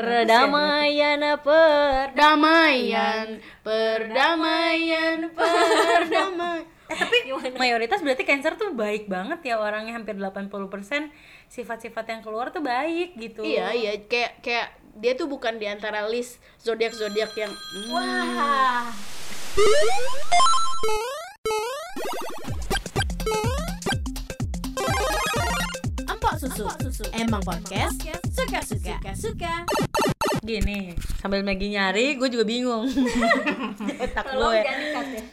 Perdamaian, 0.00 1.20
per 1.38 2.10
Perdamaian, 2.14 3.26
perdamaian, 3.62 5.18
perdamaian. 5.30 6.64
Eh, 6.84 7.00
tapi 7.00 7.32
mayoritas 7.56 8.04
berarti 8.04 8.28
cancer 8.28 8.60
tuh 8.60 8.76
baik 8.76 9.08
banget 9.08 9.40
ya 9.40 9.56
orangnya 9.56 9.96
hampir 9.96 10.20
80% 10.20 10.52
sifat-sifat 11.48 12.04
yang 12.12 12.20
keluar 12.20 12.52
tuh 12.52 12.60
baik 12.60 13.16
gitu. 13.16 13.40
Iya, 13.40 13.72
iya, 13.72 13.92
kayak 14.04 14.44
kayak 14.44 14.68
dia 15.00 15.16
tuh 15.16 15.24
bukan 15.24 15.56
di 15.56 15.64
antara 15.64 16.04
list 16.04 16.44
zodiak-zodiak 16.60 17.32
yang 17.40 17.52
hmm, 17.56 17.88
Wah. 17.88 18.92
Susu. 26.44 27.08
Emang 27.16 27.40
podcast 27.40 27.96
suka-suka. 28.28 29.00
Suka. 29.16 29.54
Gini, 30.44 30.92
sambil 31.16 31.40
Maggie 31.40 31.72
nyari, 31.72 32.20
gue 32.20 32.28
juga 32.28 32.44
bingung. 32.44 32.84
Otak 34.04 34.26
gue. 34.28 34.60
ya. 34.60 34.76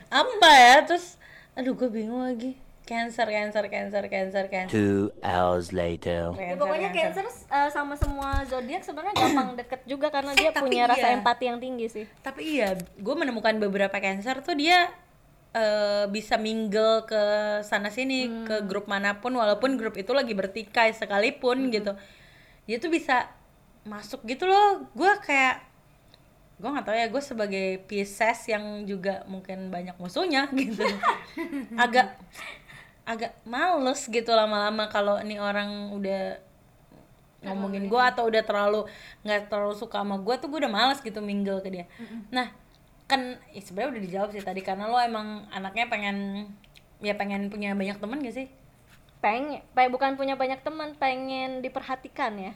Apa 0.07 0.49
ya? 0.55 0.75
Terus, 0.87 1.19
aduh 1.51 1.75
gue 1.75 1.91
bingung 1.91 2.23
lagi. 2.23 2.55
Cancer, 2.87 3.27
cancer, 3.27 3.67
cancer, 3.67 4.03
cancer, 4.07 4.43
cancer. 4.47 4.71
Two 4.71 5.11
hours 5.19 5.75
later. 5.75 6.31
Ya, 6.39 6.55
pokoknya 6.55 6.95
cancer 6.95 7.27
uh, 7.27 7.67
sama 7.67 7.99
semua 7.99 8.47
zodiak 8.47 8.83
sebenarnya 8.83 9.15
gampang 9.15 9.55
deket 9.59 9.81
juga 9.83 10.07
karena 10.11 10.31
dia 10.35 10.51
tapi 10.55 10.71
punya 10.71 10.87
rasa 10.87 11.11
iya. 11.11 11.15
empati 11.19 11.43
yang 11.51 11.59
tinggi 11.59 11.87
sih. 11.91 12.05
Tapi 12.23 12.41
iya, 12.59 12.79
gue 12.79 13.15
menemukan 13.15 13.59
beberapa 13.59 13.99
cancer 13.99 14.39
tuh 14.43 14.55
dia 14.55 14.87
eh, 15.51 16.05
bisa 16.07 16.35
mingle 16.35 17.03
ke 17.03 17.21
sana 17.61 17.87
sini 17.87 18.25
Hmm. 18.25 18.45
ke 18.47 18.55
grup 18.63 18.87
mana 18.87 19.19
pun 19.19 19.31
walaupun 19.31 19.75
grup 19.75 19.95
itu 19.95 20.11
lagi 20.11 20.31
bertikai 20.31 20.91
sekalipun 20.91 21.67
Hmm. 21.67 21.71
gitu. 21.71 21.91
Dia 22.65 22.77
tuh 22.77 22.87
bisa 22.87 23.27
masuk 23.83 24.23
gitu 24.23 24.45
loh. 24.45 24.87
Gue 24.93 25.11
kayak 25.19 25.67
gue 26.55 26.69
nggak 26.69 26.85
tahu 26.85 26.93
ya 26.95 27.07
gue 27.09 27.23
sebagai 27.25 27.67
Pisces 27.89 28.45
yang 28.45 28.85
juga 28.85 29.25
mungkin 29.25 29.73
banyak 29.73 29.97
musuhnya 29.97 30.45
gitu 30.53 30.85
agak 31.73 32.21
agak 33.01 33.33
males 33.49 34.05
gitu 34.05 34.29
lama-lama 34.29 34.85
kalau 34.85 35.17
nih 35.25 35.41
orang 35.41 35.89
udah 35.89 36.37
ngomongin 37.41 37.89
gue 37.89 37.97
atau 37.97 38.29
udah 38.29 38.45
terlalu 38.45 38.85
nggak 39.25 39.49
terlalu 39.49 39.73
suka 39.73 40.05
sama 40.05 40.21
gue 40.21 40.35
tuh 40.37 40.53
gue 40.53 40.61
udah 40.61 40.69
males 40.69 41.01
gitu 41.01 41.17
mingle 41.17 41.65
ke 41.65 41.73
dia 41.73 41.85
nah 42.29 42.53
kan 43.11 43.21
ya 43.55 43.61
sebenarnya 43.65 43.91
udah 43.93 44.03
dijawab 44.07 44.29
sih 44.35 44.43
tadi 44.49 44.61
karena 44.67 44.85
lo 44.91 44.97
emang 45.09 45.27
anaknya 45.57 45.85
pengen 45.93 46.17
ya 47.07 47.13
pengen 47.19 47.41
punya 47.53 47.69
banyak 47.79 47.97
temen 48.01 48.19
gak 48.25 48.35
sih 48.39 48.47
Pengen, 49.25 49.61
pe- 49.75 49.91
bukan 49.95 50.11
punya 50.19 50.35
banyak 50.41 50.59
teman, 50.67 50.89
pengen 51.03 51.49
diperhatikan 51.65 52.33
ya. 52.45 52.51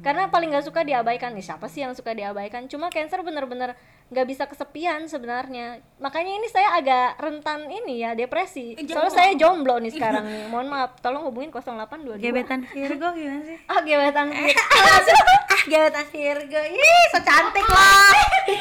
Karena 0.00 0.32
paling 0.32 0.48
nggak 0.54 0.66
suka 0.66 0.80
diabaikan 0.86 1.36
nih 1.36 1.44
siapa 1.44 1.68
sih 1.68 1.84
yang 1.84 1.92
suka 1.92 2.16
diabaikan? 2.16 2.64
Cuma 2.70 2.88
cancer 2.88 3.20
bener-bener 3.20 3.76
nggak 4.06 4.26
bisa 4.26 4.46
kesepian 4.46 5.04
sebenarnya. 5.10 5.82
Makanya 5.98 6.32
ini 6.38 6.48
saya 6.48 6.78
agak 6.78 7.18
rentan 7.18 7.66
ini 7.68 8.06
ya 8.06 8.14
depresi. 8.16 8.78
Soalnya 8.86 9.12
saya 9.12 9.30
jomblo 9.34 9.76
nih 9.82 9.92
sekarang 9.92 10.24
nih. 10.24 10.46
Mohon 10.52 10.66
maaf, 10.72 10.96
tolong 11.02 11.26
hubungin 11.26 11.50
0822. 11.50 12.22
gebetan 12.22 12.64
Virgo 12.70 13.08
gimana 13.12 13.42
sih 13.44 13.58
Ah 13.66 13.80
gebetan 13.82 14.26
ah 15.54 15.62
gebetan 15.66 16.06
Virgo 16.08 16.60
ih 16.62 17.02
so 17.12 17.18
cantik 17.20 17.66
lah 17.66 18.14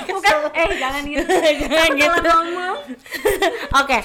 bukan 0.09 0.38
eh 0.52 0.69
jangan 0.81 1.03
gitu. 1.05 1.33
jangan 1.61 1.91
gitu. 1.94 2.31
Oke, 3.75 4.00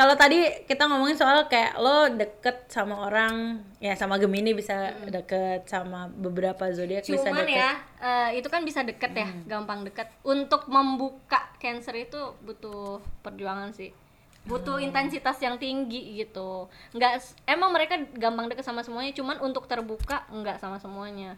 kalau 0.00 0.16
tadi 0.16 0.40
kita 0.64 0.88
ngomongin 0.88 1.12
soal 1.12 1.44
kayak 1.44 1.76
lo 1.76 2.08
deket 2.08 2.64
sama 2.66 3.04
orang, 3.04 3.60
ya 3.76 3.92
sama 3.92 4.16
Gemini 4.16 4.56
bisa 4.56 4.72
deket 5.04 5.68
sama 5.68 6.08
beberapa 6.08 6.72
zodiak 6.72 7.04
bisa 7.04 7.28
deket. 7.28 7.60
ya, 7.60 7.72
eh, 8.00 8.40
itu 8.40 8.48
kan 8.48 8.64
bisa 8.64 8.80
deket 8.80 9.12
ya, 9.12 9.28
gampang 9.44 9.84
deket. 9.84 10.08
Untuk 10.24 10.64
membuka 10.66 11.52
cancer 11.60 11.92
itu 12.00 12.16
butuh 12.40 13.04
perjuangan 13.20 13.76
sih. 13.76 13.92
Butuh 14.40 14.80
intensitas 14.80 15.36
yang 15.36 15.60
tinggi 15.60 16.16
gitu. 16.16 16.64
Nggak 16.90 17.12
s- 17.20 17.36
emang 17.44 17.68
mereka 17.68 18.00
gampang 18.16 18.48
deket 18.48 18.64
sama 18.64 18.80
semuanya, 18.80 19.12
cuman 19.12 19.36
untuk 19.38 19.68
terbuka 19.68 20.24
nggak 20.32 20.56
sama 20.56 20.80
semuanya. 20.80 21.36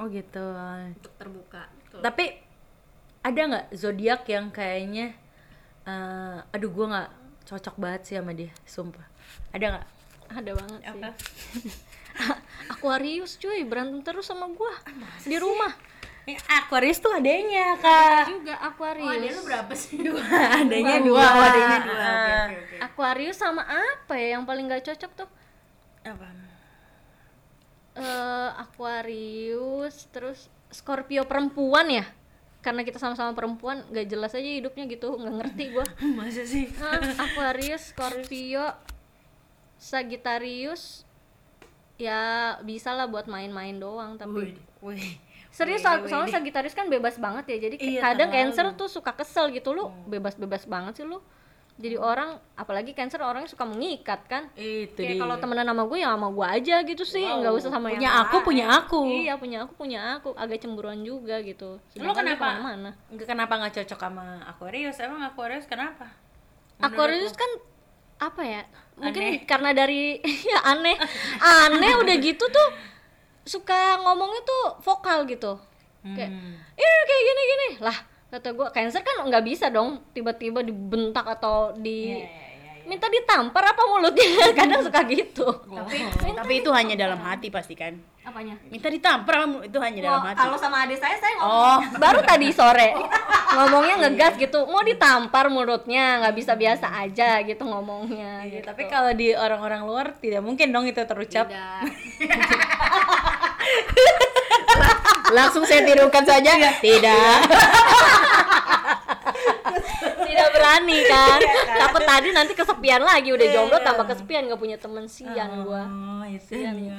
Oh 0.00 0.08
gitu. 0.08 0.40
Untuk 0.96 1.12
terbuka. 1.20 1.68
Tapi 2.00 2.32
ada 3.20 3.40
nggak 3.44 3.66
zodiak 3.76 4.24
yang 4.24 4.48
kayaknya, 4.48 5.12
eh, 5.84 6.38
aduh 6.48 6.72
gue 6.72 6.86
nggak 6.86 7.10
cocok 7.48 7.74
banget 7.80 8.02
sih 8.04 8.14
sama 8.20 8.36
dia, 8.36 8.52
sumpah. 8.68 9.04
Ada 9.56 9.64
nggak? 9.72 9.86
Ada 10.28 10.50
banget 10.52 10.80
sih. 10.84 11.12
Aquarius 12.76 13.40
cuy, 13.40 13.64
berantem 13.64 14.04
terus 14.04 14.28
sama 14.28 14.52
gua 14.52 14.74
di 15.24 15.36
rumah. 15.40 15.72
Eh, 16.28 16.36
Aquarius 16.60 17.00
tuh 17.00 17.08
adanya 17.16 17.72
kak. 17.80 18.28
Juga 18.28 18.54
Aquarius. 18.60 19.40
berapa 19.48 19.72
sih? 19.72 19.96
adanya 20.60 21.00
dua, 21.00 21.24
dua. 21.24 21.24
oh, 21.24 21.44
adanya 21.48 21.78
dua. 21.88 21.96
Ah. 21.96 22.12
Oke, 22.12 22.28
oke, 22.28 22.52
oke. 22.52 22.76
Aquarius 22.84 23.38
sama 23.40 23.64
apa 23.64 24.14
ya 24.20 24.36
yang 24.36 24.44
paling 24.44 24.68
gak 24.68 24.84
cocok 24.84 25.12
tuh? 25.24 25.28
Apa? 26.04 26.28
eh 27.98 28.50
Aquarius 28.62 30.06
terus 30.14 30.46
Scorpio 30.70 31.26
perempuan 31.26 31.90
ya 31.90 32.06
karena 32.68 32.84
kita 32.84 32.96
sama-sama 32.96 33.32
perempuan 33.32 33.80
gak 33.88 34.04
jelas 34.06 34.30
aja 34.30 34.44
hidupnya 34.44 34.84
gitu 34.86 35.08
nggak 35.10 35.34
ngerti 35.38 35.64
gua 35.72 35.86
Masa 36.18 36.44
sih? 36.44 36.68
Hah, 36.74 37.00
Aquarius 37.24 37.90
Scorpio 37.90 38.76
Sagittarius 39.78 41.08
ya 41.96 42.20
bisa 42.60 42.92
lah 42.92 43.06
buat 43.06 43.26
main-main 43.26 43.74
doang 43.74 44.14
tapi 44.14 44.54
Wih. 44.78 45.16
serius 45.48 45.80
so- 45.80 46.04
soalnya 46.04 46.30
Sagittarius 46.30 46.70
kan 46.72 46.86
bebas 46.86 47.16
banget 47.16 47.44
ya 47.48 47.56
jadi 47.64 47.76
Iya, 47.76 48.00
kadang 48.04 48.28
terlalu. 48.28 48.44
Cancer 48.44 48.66
tuh 48.76 48.88
suka 48.88 49.10
kesel 49.12 49.50
gitu 49.50 49.72
lu 49.72 49.88
bebas-bebas 50.06 50.62
banget 50.64 50.92
sih 50.94 51.04
lu 51.04 51.18
jadi 51.78 51.94
orang 51.94 52.42
apalagi 52.58 52.90
Cancer 52.90 53.22
orangnya 53.22 53.46
suka 53.46 53.62
mengikat 53.62 54.26
kan? 54.26 54.50
Itu 54.58 54.98
kayak 54.98 55.22
kalau 55.22 55.38
temenan 55.38 55.62
sama 55.62 55.86
gue 55.86 55.98
ya 56.02 56.10
sama 56.10 56.28
gue 56.34 56.46
aja 56.46 56.76
gitu 56.82 57.04
sih. 57.06 57.22
Nggak 57.22 57.54
usah 57.54 57.70
sama 57.70 57.88
punya 57.94 58.02
yang 58.02 58.14
aku 58.26 58.36
lain. 58.36 58.46
punya 58.50 58.64
aku. 58.66 59.00
iya 59.06 59.34
punya 59.38 59.58
aku 59.62 59.72
punya 59.78 60.00
aku. 60.18 60.28
Agak 60.34 60.58
cemburuan 60.58 60.98
juga 61.06 61.38
gitu. 61.38 61.78
Lo 61.78 61.86
Sedangkan 61.94 62.26
dia 62.26 62.34
kenapa? 62.34 62.46
Nggak 63.14 63.26
kenapa 63.30 63.52
nggak 63.62 63.72
cocok 63.78 63.98
sama 64.02 64.24
Aquarius? 64.50 64.98
Emang 64.98 65.22
Aquarius 65.22 65.66
kenapa? 65.70 66.10
Aquarius 66.82 67.34
kan 67.38 67.50
apa 68.18 68.42
ya? 68.42 68.62
Mungkin 68.98 69.46
karena 69.46 69.70
dari 69.70 70.18
ya 70.50 70.58
aneh. 70.66 70.98
Aneh 71.62 71.92
udah 71.94 72.16
gitu 72.18 72.42
tuh 72.42 72.68
suka 73.46 74.02
ngomongnya 74.02 74.42
tuh 74.42 74.82
vokal 74.82 75.30
gitu. 75.30 75.54
Kayak 76.02 76.30
Hmm. 76.34 76.58
kayak 76.78 77.22
gini 77.22 77.42
gini. 77.46 77.68
Lah 77.86 78.17
kata 78.28 78.48
gue 78.50 78.68
cancer 78.70 79.00
kan 79.00 79.24
nggak 79.24 79.40
bisa 79.42 79.66
dong 79.68 80.04
tiba-tiba 80.10 80.60
dibentak 80.60 81.24
atau 81.30 81.72
di 81.72 82.20
minta 82.84 83.04
ditampar 83.06 83.64
apa 83.66 83.82
mulutnya 83.86 84.24
kadang 84.56 84.80
suka 84.80 85.04
gitu 85.04 85.44
Tapi 85.44 85.96
tapi 86.34 86.52
itu 86.58 86.70
hanya 86.70 86.94
dalam 86.94 87.16
hati 87.18 87.48
pasti 87.48 87.72
kan. 87.72 87.96
apanya 88.22 88.60
Minta 88.68 88.88
ditampar 88.88 89.40
kamu, 89.40 89.64
itu 89.64 89.78
hanya 89.78 90.00
dalam 90.02 90.20
Oh, 90.20 90.24
hati. 90.26 90.36
kalau 90.38 90.56
sama 90.56 90.84
adik 90.84 90.96
saya 90.96 91.16
saya 91.16 91.32
ngomong 91.38 91.80
baru 92.04 92.20
tadi 92.22 92.48
sore 92.50 92.92
ngomongnya 93.56 93.94
ngegas 93.98 94.36
gitu 94.36 94.64
mau 94.64 94.80
ditampar 94.82 95.48
mulutnya 95.48 96.20
nggak 96.20 96.36
bisa 96.36 96.52
biasa 96.54 96.86
aja 96.98 97.40
gitu 97.42 97.60
ngomongnya 97.62 98.44
Iya, 98.44 98.60
gitu. 98.60 98.68
tapi 98.68 98.84
kalau 98.84 99.12
di 99.12 99.32
orang-orang 99.32 99.80
luar 99.82 100.06
tidak 100.14 100.40
mungkin 100.40 100.68
dong 100.68 100.84
itu 100.84 101.00
terucap. 101.02 101.48
Tidak. 101.48 101.80
Langsung 105.36 105.64
saya 105.68 105.84
tirukan 105.84 106.24
saja. 106.24 106.52
Tidak. 106.78 107.36
tidak 110.28 110.48
berani 110.54 110.98
kan 111.08 111.40
takut 111.82 112.04
tadi 112.06 112.28
nanti 112.30 112.52
kesepian 112.54 113.02
lagi 113.02 113.34
udah 113.34 113.46
jomblo 113.50 113.78
tambah 113.82 114.06
kesepian 114.06 114.46
nggak 114.46 114.60
punya 114.60 114.76
temen 114.78 115.10
sian 115.10 115.66
gua 115.66 115.82
Oh, 115.88 116.24
itu 116.26 116.60
dia. 116.62 116.98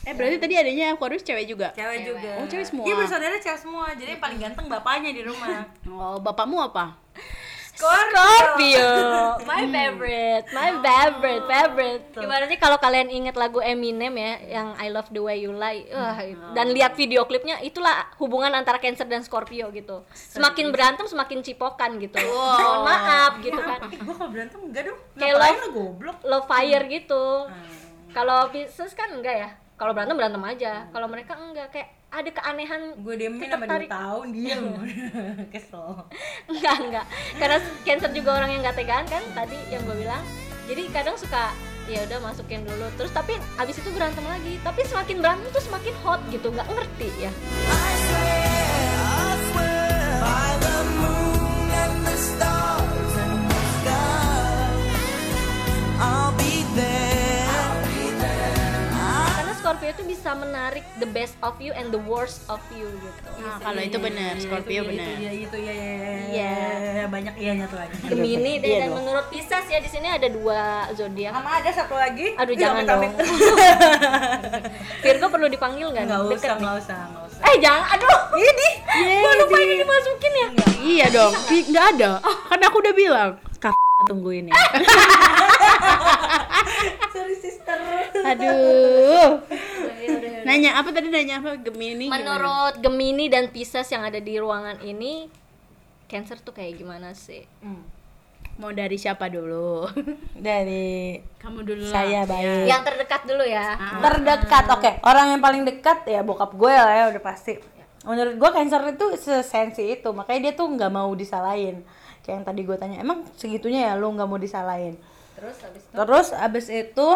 Eh 0.00 0.16
berarti 0.16 0.36
tadi 0.40 0.54
adanya 0.56 0.96
Aquarius 0.96 1.20
cewek 1.20 1.44
juga. 1.44 1.76
Cewek 1.76 2.08
juga. 2.08 2.40
Oh, 2.40 2.46
cewek 2.48 2.64
semua. 2.64 2.84
Iya, 2.88 2.94
bersaudara 2.96 3.36
cewek 3.36 3.60
semua. 3.60 3.86
Jadi 3.92 4.16
yang 4.16 4.22
paling 4.22 4.38
ganteng 4.40 4.66
bapaknya 4.68 5.12
di 5.12 5.22
rumah. 5.24 5.68
Oh, 5.90 6.16
bapakmu 6.16 6.56
apa? 6.56 6.96
Scorpio, 7.80 8.90
my 9.48 9.64
favorite, 9.64 10.44
my 10.52 10.70
favorite, 10.84 11.44
favorite. 11.48 12.02
Ibaratnya 12.12 12.58
kalau 12.60 12.76
kalian 12.76 13.08
inget 13.08 13.40
lagu 13.40 13.64
Eminem 13.64 14.12
ya, 14.12 14.60
yang 14.60 14.68
I 14.76 14.92
Love 14.92 15.08
the 15.08 15.24
Way 15.24 15.48
You 15.48 15.56
Lie, 15.56 15.88
wah, 15.88 16.20
dan 16.52 16.76
lihat 16.76 16.92
video 16.92 17.24
klipnya, 17.24 17.56
itulah 17.64 18.12
hubungan 18.20 18.52
antara 18.52 18.76
Cancer 18.76 19.08
dan 19.08 19.24
Scorpio 19.24 19.72
gitu. 19.72 20.04
Semakin 20.12 20.68
berantem, 20.68 21.08
semakin 21.08 21.40
cipokan 21.40 21.96
gitu. 21.96 22.20
Mohon 22.20 22.80
maaf 22.84 23.32
gitu 23.40 23.56
kan. 23.56 23.80
Eh, 23.88 23.98
gua 24.04 24.14
kalau 24.20 24.30
berantem 24.30 24.60
enggak 24.60 24.82
dong. 24.84 24.98
Kayak 25.16 25.34
love- 25.40 25.60
lo 25.60 25.68
goblok? 25.72 26.16
Love 26.20 26.46
fire 26.46 26.84
gitu. 26.84 27.24
Kalau 28.12 28.38
Pisces 28.52 28.92
kan 28.92 29.08
enggak 29.14 29.36
ya. 29.40 29.50
Kalau 29.80 29.96
berantem 29.96 30.16
berantem 30.20 30.42
aja. 30.44 30.72
Kalau 30.92 31.08
mereka 31.08 31.32
enggak 31.40 31.72
kayak 31.72 31.88
ada 32.10 32.26
keanehan 32.26 32.98
Gue 33.00 33.14
diemin 33.14 33.46
sama 33.46 33.64
dua 33.70 33.86
tahun 33.86 34.26
dia 34.34 34.58
Kesel. 35.54 36.04
enggak 36.50 36.76
enggak. 36.82 37.06
Karena 37.38 37.58
cancer 37.86 38.10
juga 38.10 38.30
orang 38.42 38.50
yang 38.50 38.60
gak 38.66 38.76
tegaan 38.82 39.06
kan 39.06 39.22
tadi 39.32 39.58
yang 39.70 39.82
gue 39.86 39.94
bilang. 39.94 40.22
Jadi 40.66 40.82
kadang 40.90 41.14
suka 41.14 41.54
ya 41.86 42.02
udah 42.06 42.18
masukin 42.22 42.66
dulu. 42.66 42.86
Terus 42.98 43.10
tapi 43.10 43.38
abis 43.56 43.78
itu 43.78 43.90
berantem 43.94 44.22
lagi. 44.26 44.58
Tapi 44.62 44.80
semakin 44.86 45.16
berantem 45.22 45.46
tuh 45.50 45.62
semakin 45.62 45.94
hot 46.02 46.20
gitu 46.30 46.50
nggak 46.50 46.66
ngerti 46.66 47.08
ya 47.18 47.30
bisa 59.80 60.36
menarik 60.36 60.84
the 61.00 61.08
best 61.08 61.32
of 61.40 61.56
you 61.56 61.72
and 61.72 61.88
the 61.88 62.02
worst 62.04 62.44
of 62.46 62.60
you 62.70 62.84
gitu. 62.84 63.30
Nah, 63.40 63.56
kalau 63.56 63.80
itu 63.80 63.96
benar, 63.96 64.36
Scorpio 64.36 64.84
benar. 64.84 65.16
Iya, 65.16 65.32
itu 65.32 65.56
ya, 65.56 65.72
ya, 65.72 65.92
ya, 65.96 66.12
Iya. 66.28 66.54
ya, 66.92 67.04
banyak 67.08 67.34
iyanya 67.40 67.64
tuh 67.64 67.80
lagi. 67.80 67.96
Gemini 68.04 68.60
deh 68.60 68.68
Iya 68.68 68.78
dan 68.78 68.88
dong. 68.92 68.96
menurut 69.00 69.26
Pisces 69.32 69.64
ya 69.64 69.80
di 69.80 69.88
sini 69.88 70.12
ada 70.12 70.28
dua 70.28 70.60
zodiak. 70.92 71.32
Sama 71.32 71.50
ada 71.56 71.70
satu 71.72 71.94
lagi. 71.96 72.36
Aduh 72.36 72.52
Ih, 72.52 72.60
jangan 72.60 72.82
dong. 72.84 73.02
Virgo 75.04 75.26
perlu 75.32 75.48
dipanggil 75.48 75.88
nggak? 75.88 76.04
Nggak 76.04 76.20
usah, 76.28 76.52
nggak 76.60 76.74
usah, 76.84 77.00
nggak 77.08 77.24
usah. 77.24 77.42
Eh 77.48 77.56
jangan, 77.58 77.86
aduh. 77.96 78.18
Ini, 78.36 78.68
Gua 79.24 79.32
lupa 79.40 79.56
ini 79.58 79.74
dimasukin 79.80 80.32
ya. 80.32 80.48
Iya 80.80 81.06
dong, 81.08 81.32
nggak 81.48 81.86
ada. 81.96 82.10
Kan 82.20 82.60
aku 82.60 82.76
udah 82.78 82.94
bilang. 82.94 83.30
Tunggu 84.08 84.30
ini. 84.32 84.50
Sorry 87.14 87.36
sister. 87.36 87.78
Aduh. 88.24 89.44
Nanya 90.46 90.80
apa 90.80 90.88
tadi 90.90 91.12
nanya 91.12 91.44
apa 91.44 91.60
Gemini? 91.60 92.08
gimana? 92.08 92.16
Menurut 92.20 92.74
Gemini 92.80 93.28
dan 93.28 93.52
Pisces 93.52 93.88
yang 93.92 94.06
ada 94.06 94.18
di 94.18 94.34
ruangan 94.40 94.80
ini, 94.80 95.28
Cancer 96.08 96.40
tuh 96.40 96.56
kayak 96.56 96.80
gimana 96.80 97.12
sih? 97.12 97.44
mau 98.60 98.76
dari 98.76 99.00
siapa 99.00 99.32
dulu? 99.32 99.88
Dari 100.36 101.16
Kamu 101.40 101.64
dulu. 101.64 101.80
lah. 101.80 102.04
saya 102.04 102.28
baik. 102.28 102.68
Yang 102.68 102.82
terdekat 102.92 103.22
dulu 103.24 103.44
ya. 103.48 103.72
terdekat 104.04 104.64
oke 104.68 104.90
orang 105.00 105.32
yang 105.32 105.40
paling 105.40 105.64
dekat 105.64 106.04
ya 106.04 106.20
bokap 106.20 106.52
gue 106.52 106.68
lah 106.68 106.92
ya 106.92 107.04
udah 107.08 107.24
pasti 107.24 107.56
menurut 108.04 108.36
gue 108.36 108.50
cancer 108.52 108.80
itu 108.96 109.06
sesensi 109.16 109.96
itu 109.96 110.08
makanya 110.12 110.48
dia 110.48 110.52
tuh 110.56 110.68
nggak 110.72 110.92
mau 110.92 111.12
disalahin 111.12 111.84
kayak 112.22 112.42
yang 112.42 112.46
tadi 112.46 112.60
gue 112.66 112.76
tanya. 112.76 112.96
Emang 113.00 113.26
segitunya 113.36 113.90
ya 113.90 113.92
lu 113.96 114.12
nggak 114.12 114.28
mau 114.28 114.40
disalahin? 114.40 114.96
Terus 115.36 115.56
habis 115.64 115.82
itu? 115.82 115.94
Terus 115.96 116.28
abis 116.36 116.66
itu 116.68 117.08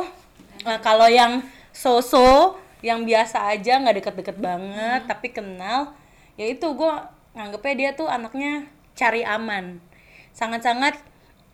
eh, 0.65 0.79
kalau 0.81 1.09
yang 1.09 1.45
so-so 1.75 2.57
yang 2.85 3.09
biasa 3.09 3.49
aja 3.49 3.81
nggak 3.81 3.97
deket-deket 4.05 4.37
banget 4.37 5.09
tapi 5.09 5.33
kenal 5.33 5.97
ya 6.37 6.45
itu 6.53 6.69
gue 6.77 6.93
nganggepnya 7.33 7.75
dia 7.75 7.91
tuh 7.97 8.09
anaknya 8.09 8.69
cari 8.95 9.27
aman. 9.27 9.81
Sangat-sangat 10.37 11.01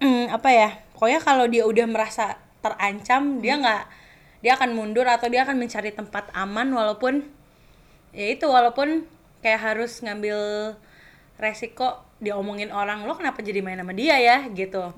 mm, 0.02 0.32
apa 0.34 0.50
ya 0.50 0.70
pokoknya 0.96 1.20
kalau 1.22 1.46
dia 1.46 1.64
udah 1.64 1.86
merasa 1.88 2.36
terancam 2.60 3.40
dia 3.40 3.56
nggak 3.56 3.84
dia 4.40 4.56
akan 4.56 4.72
mundur 4.72 5.04
atau 5.04 5.28
dia 5.28 5.44
akan 5.44 5.56
mencari 5.60 5.92
tempat 5.92 6.32
aman 6.32 6.72
walaupun 6.72 7.24
ya 8.12 8.26
itu 8.32 8.48
walaupun 8.48 9.04
kayak 9.44 9.60
harus 9.60 10.00
ngambil 10.04 10.36
resiko 11.40 12.04
diomongin 12.20 12.68
orang 12.68 13.08
lo 13.08 13.16
kenapa 13.16 13.40
jadi 13.40 13.64
main 13.64 13.80
sama 13.80 13.96
dia 13.96 14.20
ya? 14.20 14.44
Gitu. 14.52 14.92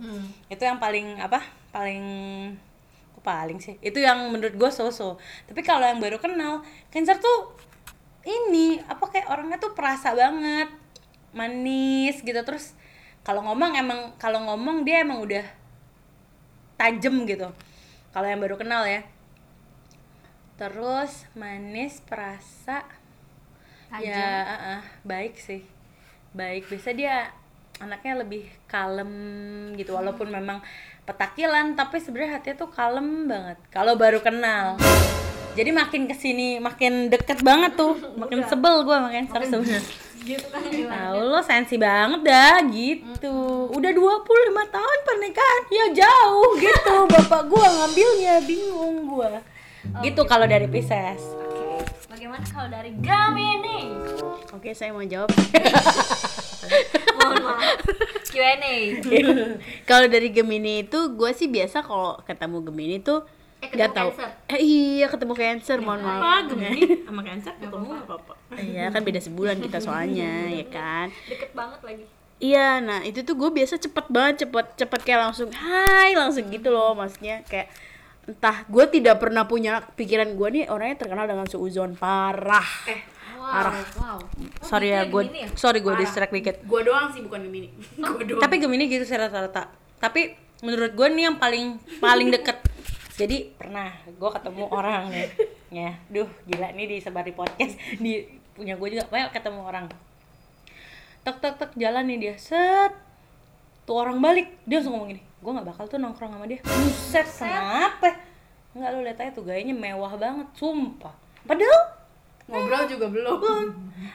Itu 0.51 0.63
yang 0.67 0.83
paling 0.83 1.23
apa 1.23 1.39
paling 1.71 2.03
paling 3.23 3.63
sih? 3.63 3.79
Itu 3.79 4.03
yang 4.03 4.27
menurut 4.35 4.59
gue 4.59 4.71
so-so. 4.75 5.23
Tapi 5.47 5.63
kalau 5.63 5.87
yang 5.87 6.03
baru 6.03 6.19
kenal 6.19 6.67
cancer 6.91 7.23
tuh 7.23 7.55
ini 8.27 8.83
apa 8.83 9.07
kayak 9.07 9.31
orangnya 9.31 9.63
tuh 9.63 9.73
perasa 9.73 10.11
banget 10.13 10.69
manis 11.31 12.19
gitu. 12.19 12.43
Terus 12.43 12.75
kalau 13.23 13.47
ngomong 13.47 13.79
emang 13.79 14.01
kalau 14.19 14.43
ngomong 14.51 14.83
dia 14.83 15.07
emang 15.07 15.23
udah 15.23 15.47
tajem 16.75 17.23
gitu. 17.31 17.55
Kalau 18.11 18.27
yang 18.27 18.43
baru 18.43 18.59
kenal 18.59 18.83
ya. 18.83 19.07
Terus 20.59 21.31
manis 21.39 22.03
perasa 22.03 22.83
ya 24.01 24.25
ah, 24.49 24.81
ah, 24.81 24.83
baik 25.05 25.37
sih 25.37 25.69
baik 26.33 26.69
biasa 26.69 26.91
dia 26.97 27.29
anaknya 27.81 28.23
lebih 28.25 28.45
kalem 28.69 29.13
gitu 29.77 29.97
walaupun 29.97 30.29
memang 30.29 30.61
petakilan 31.03 31.75
tapi 31.75 31.99
sebenarnya 31.99 32.39
hatinya 32.39 32.57
tuh 32.63 32.71
kalem 32.71 33.27
banget 33.27 33.59
kalau 33.73 33.99
baru 33.99 34.23
kenal 34.23 34.79
jadi 35.53 35.69
makin 35.75 36.09
ke 36.09 36.15
sini 36.17 36.63
makin 36.63 37.13
deket 37.13 37.45
banget 37.45 37.77
tuh 37.77 37.99
makin 38.21 38.45
sebel 38.47 38.87
gue 38.87 38.97
makin 38.97 39.25
ser 39.29 39.43
sebenarnya 39.45 39.83
gitu 40.23 40.47
kan 40.55 40.63
Tahu 40.63 41.19
lo 41.19 41.41
sensi 41.43 41.75
banget 41.75 42.23
dah 42.23 42.63
gitu. 42.71 43.67
Udah 43.75 43.91
25 43.91 44.71
tahun 44.71 44.99
pernikahan. 45.03 45.63
Ya 45.67 45.87
jauh 45.99 46.51
gitu. 46.63 46.95
Bapak 47.19 47.51
gua 47.51 47.67
ngambilnya 47.67 48.39
bingung 48.47 49.11
gua. 49.11 49.43
gitu 49.99 50.23
kalau 50.31 50.47
dari 50.47 50.71
Pisces. 50.71 51.27
Oke. 51.43 51.83
Bagaimana 52.07 52.47
kalau 52.47 52.71
dari 52.71 52.95
Gemini? 53.03 54.02
Oke, 54.53 54.77
saya 54.77 54.93
mau 54.93 55.01
jawab. 55.01 55.33
Mohon 57.19 57.37
maaf. 57.41 57.81
Q&A. 58.29 58.77
kalau 59.91 60.07
dari 60.09 60.29
Gemini 60.29 60.85
itu 60.85 60.99
gue 61.13 61.31
sih 61.33 61.49
biasa 61.49 61.81
kalau 61.85 62.21
ketemu 62.25 62.59
Gemini 62.65 62.97
tuh 63.01 63.25
Eh, 63.63 63.71
ketemu 63.71 63.79
nggak 63.79 63.93
tahu. 63.95 64.11
Cancer. 64.11 64.31
Eh, 64.51 64.61
iya 64.61 65.07
ketemu 65.07 65.33
Cancer, 65.39 65.79
mohon 65.79 66.03
maaf. 66.03 66.51
Gemini 66.51 67.07
sama 67.07 67.21
Cancer 67.23 67.55
ketemu 67.63 67.85
nggak 67.95 68.07
apa-apa. 68.11 68.35
Iya 68.59 68.85
kan 68.91 69.01
beda 69.07 69.21
sebulan 69.23 69.57
kita 69.63 69.79
soalnya, 69.79 70.33
ya 70.59 70.67
kan. 70.67 71.07
Deket 71.31 71.55
banget 71.55 71.81
lagi. 71.87 72.05
Iya, 72.43 72.83
nah 72.83 73.07
itu 73.07 73.23
tuh 73.23 73.39
gue 73.39 73.51
biasa 73.55 73.79
cepet 73.79 74.11
banget, 74.11 74.43
cepet 74.43 74.67
cepet 74.75 75.01
kayak 75.07 75.31
langsung 75.31 75.55
hai 75.55 76.11
langsung 76.19 76.51
gitu 76.51 76.75
loh, 76.75 76.91
maksudnya 76.99 77.47
kayak 77.47 77.71
entah 78.27 78.67
gue 78.67 78.85
tidak 78.91 79.23
pernah 79.23 79.47
punya 79.47 79.79
pikiran 79.95 80.35
gue 80.35 80.49
nih 80.51 80.65
orangnya 80.67 81.07
terkenal 81.07 81.31
dengan 81.31 81.47
suuzon 81.47 81.95
parah. 81.95 82.67
Eh, 82.91 82.99
wow. 83.43 83.73
Wow. 83.99 84.19
Sorry 84.63 84.95
ya, 84.95 85.03
gue 85.11 85.23
sorry 85.59 85.83
gue 85.83 85.95
distract 85.99 86.31
dikit. 86.31 86.57
Gue 86.63 86.87
doang 86.87 87.11
sih 87.11 87.21
bukan 87.27 87.43
Gemini. 87.43 87.69
Gue 87.99 88.25
doang. 88.25 88.43
Tapi 88.43 88.55
Gemini 88.63 88.87
gitu 88.87 89.03
sih 89.03 89.19
rata-rata. 89.19 89.75
Tapi 89.99 90.39
menurut 90.63 90.95
gue 90.95 91.07
nih 91.11 91.25
yang 91.27 91.37
paling 91.43 91.83
paling 91.99 92.31
deket. 92.31 92.63
Jadi 93.19 93.53
pernah 93.59 93.93
gue 94.07 94.31
ketemu 94.33 94.65
orang 94.73 95.13
nih, 95.13 95.29
ya, 95.69 95.91
duh 96.09 96.27
gila 96.49 96.73
nih 96.73 96.97
disebar 96.97 97.27
di 97.27 97.37
podcast 97.37 97.77
di 98.01 98.25
punya 98.57 98.79
gue 98.81 98.89
juga, 98.89 99.05
kayak 99.13 99.37
ketemu 99.37 99.61
orang. 99.69 99.87
Tek 101.23 101.37
tek 101.39 101.55
tek 101.61 101.71
jalan 101.77 102.09
nih 102.09 102.19
dia, 102.19 102.35
set, 102.41 102.97
tuh 103.85 104.01
orang 104.01 104.17
balik, 104.19 104.49
dia 104.65 104.81
langsung 104.81 104.97
ngomong 104.97 105.13
gini, 105.13 105.23
gue 105.23 105.51
nggak 105.55 105.69
bakal 105.71 105.85
tuh 105.87 106.01
nongkrong 106.01 106.33
sama 106.35 106.49
dia. 106.49 106.59
Buset, 106.65 107.29
kenapa? 107.37 108.17
Enggak 108.73 108.89
lu 108.97 109.01
lihat 109.05 109.19
aja 109.21 109.31
tuh 109.37 109.45
gayanya 109.45 109.77
mewah 109.77 110.17
banget, 110.17 110.49
sumpah. 110.57 111.13
Padahal 111.45 111.92
ngobrol 112.51 112.85
juga 112.91 113.07
belum. 113.09 113.41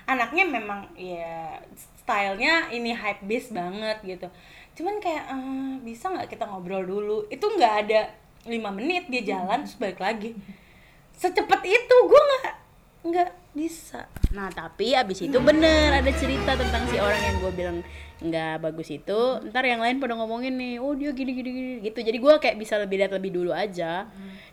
anaknya 0.03 0.43
memang 0.43 0.87
ya 0.95 1.59
stylenya 2.03 2.71
ini 2.71 2.91
hype 2.95 3.23
beast 3.27 3.51
banget 3.51 3.97
gitu. 4.03 4.27
Cuman 4.77 5.01
kayak 5.01 5.23
eh, 5.31 5.73
bisa 5.83 6.11
nggak 6.11 6.29
kita 6.31 6.47
ngobrol 6.47 6.83
dulu? 6.83 7.17
Itu 7.27 7.47
nggak 7.47 7.73
ada 7.87 8.11
lima 8.47 8.71
menit 8.71 9.11
dia 9.11 9.35
jalan 9.35 9.63
terus 9.67 9.75
balik 9.75 9.99
lagi. 9.99 10.31
Secepat 11.17 11.61
itu 11.65 11.95
gue 12.07 12.21
nggak 12.21 12.55
nggak 13.07 13.29
bisa. 13.55 14.05
Nah 14.35 14.51
tapi 14.51 14.93
abis 14.93 15.25
itu 15.25 15.37
bener 15.39 15.95
ada 15.95 16.11
cerita 16.13 16.53
tentang 16.53 16.83
si 16.91 16.99
orang 16.99 17.21
yang 17.23 17.35
gue 17.41 17.51
bilang 17.55 17.77
nggak 18.21 18.61
bagus 18.61 18.93
itu. 18.93 19.19
Ntar 19.49 19.65
yang 19.65 19.81
lain 19.81 19.97
pada 19.97 20.13
ngomongin 20.13 20.53
nih 20.55 20.77
oh 20.77 20.93
dia 20.93 21.09
gini 21.11 21.31
gini 21.33 21.49
gini 21.49 21.71
gitu. 21.81 21.99
Jadi 22.03 22.17
gue 22.21 22.33
kayak 22.37 22.57
bisa 22.61 22.77
lebih 22.77 23.01
lihat 23.01 23.11
lebih 23.15 23.31
dulu 23.33 23.51
aja 23.51 24.05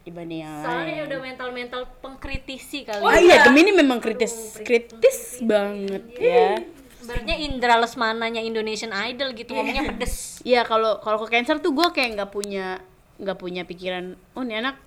dibanding 0.04 0.44
yang 0.44 0.56
Soalnya 0.64 1.04
lain. 1.04 1.08
udah 1.08 1.18
mental-mental 1.20 1.82
pengkritisi 2.25 2.88
kali. 2.88 3.04
oh 3.04 3.12
iya 3.21 3.45
Gemini 3.45 3.71
memang 3.76 4.00
kritis 4.00 4.57
kritis 4.64 5.45
banget 5.45 6.04
ya. 6.16 6.57
Sebenarnya 7.04 7.37
Indra 7.37 7.76
Lesmananya 7.76 8.40
Indonesian 8.40 8.97
Idol 8.97 9.37
gitu 9.37 9.52
ngomongnya 9.52 9.85
pedes. 9.93 10.40
Iya 10.40 10.64
kalau 10.64 11.04
kalau 11.04 11.21
ke 11.21 11.37
cancer 11.37 11.61
tuh 11.61 11.76
gue 11.76 11.93
kayak 11.93 12.16
nggak 12.16 12.31
punya 12.33 12.81
nggak 13.21 13.37
punya 13.37 13.62
pikiran 13.69 14.16
oh 14.35 14.43
ini 14.43 14.57
anak 14.64 14.81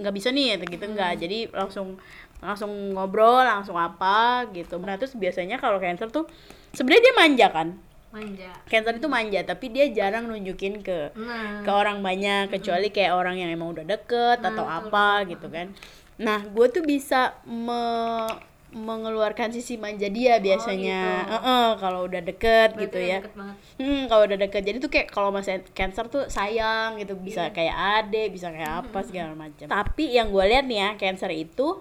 nggak 0.00 0.14
bisa 0.16 0.32
nih 0.32 0.56
gitu 0.64 0.88
nggak. 0.88 1.20
Jadi 1.20 1.52
langsung 1.52 2.00
langsung 2.40 2.96
ngobrol 2.96 3.44
langsung 3.44 3.76
apa 3.76 4.48
gitu. 4.56 4.80
Nah 4.80 4.96
terus 4.96 5.12
biasanya 5.12 5.60
kalau 5.60 5.76
cancer 5.76 6.08
tuh 6.08 6.24
sebenarnya 6.72 7.04
dia 7.04 7.14
manja 7.20 7.46
kan? 7.52 7.68
Manja. 8.08 8.48
Cancer 8.64 8.96
itu 8.96 9.08
manja 9.12 9.40
tapi 9.44 9.68
dia 9.68 9.92
jarang 9.92 10.32
nunjukin 10.32 10.80
ke 10.80 11.12
Nah. 11.12 11.60
ke 11.60 11.68
orang 11.68 12.00
banyak 12.00 12.48
kecuali 12.48 12.88
kayak 12.88 13.12
orang 13.12 13.36
yang 13.36 13.52
emang 13.52 13.76
udah 13.76 13.84
deket 13.84 14.40
atau 14.40 14.64
apa 14.64 15.28
gitu 15.28 15.52
kan 15.52 15.76
nah 16.18 16.42
gue 16.42 16.66
tuh 16.68 16.82
bisa 16.82 17.38
me- 17.44 18.38
mengeluarkan 18.68 19.48
sisi 19.48 19.80
manja 19.80 20.06
dia 20.06 20.36
biasanya 20.38 21.24
Heeh, 21.24 21.68
kalau 21.78 22.04
udah 22.04 22.20
deket 22.20 22.76
gitu 22.76 23.00
ya 23.00 23.24
Deket 23.24 23.32
banget. 23.32 23.56
Hmm, 23.80 24.02
kalau 24.04 24.22
udah 24.28 24.38
deket 24.38 24.60
jadi 24.60 24.76
tuh 24.76 24.90
kayak 24.90 25.08
kalau 25.08 25.32
masih 25.32 25.64
cancer 25.72 26.04
tuh 26.06 26.28
sayang 26.28 27.00
gitu 27.00 27.16
bisa 27.16 27.48
kayak 27.48 27.72
ade 27.72 28.28
bisa 28.28 28.52
kayak 28.52 28.84
apa 28.84 28.98
segala 29.00 29.32
macam 29.32 29.64
tapi 29.64 30.12
yang 30.12 30.28
gue 30.28 30.44
lihat 30.44 30.68
nih 30.68 30.78
ya 30.78 30.90
cancer 31.00 31.30
itu 31.30 31.80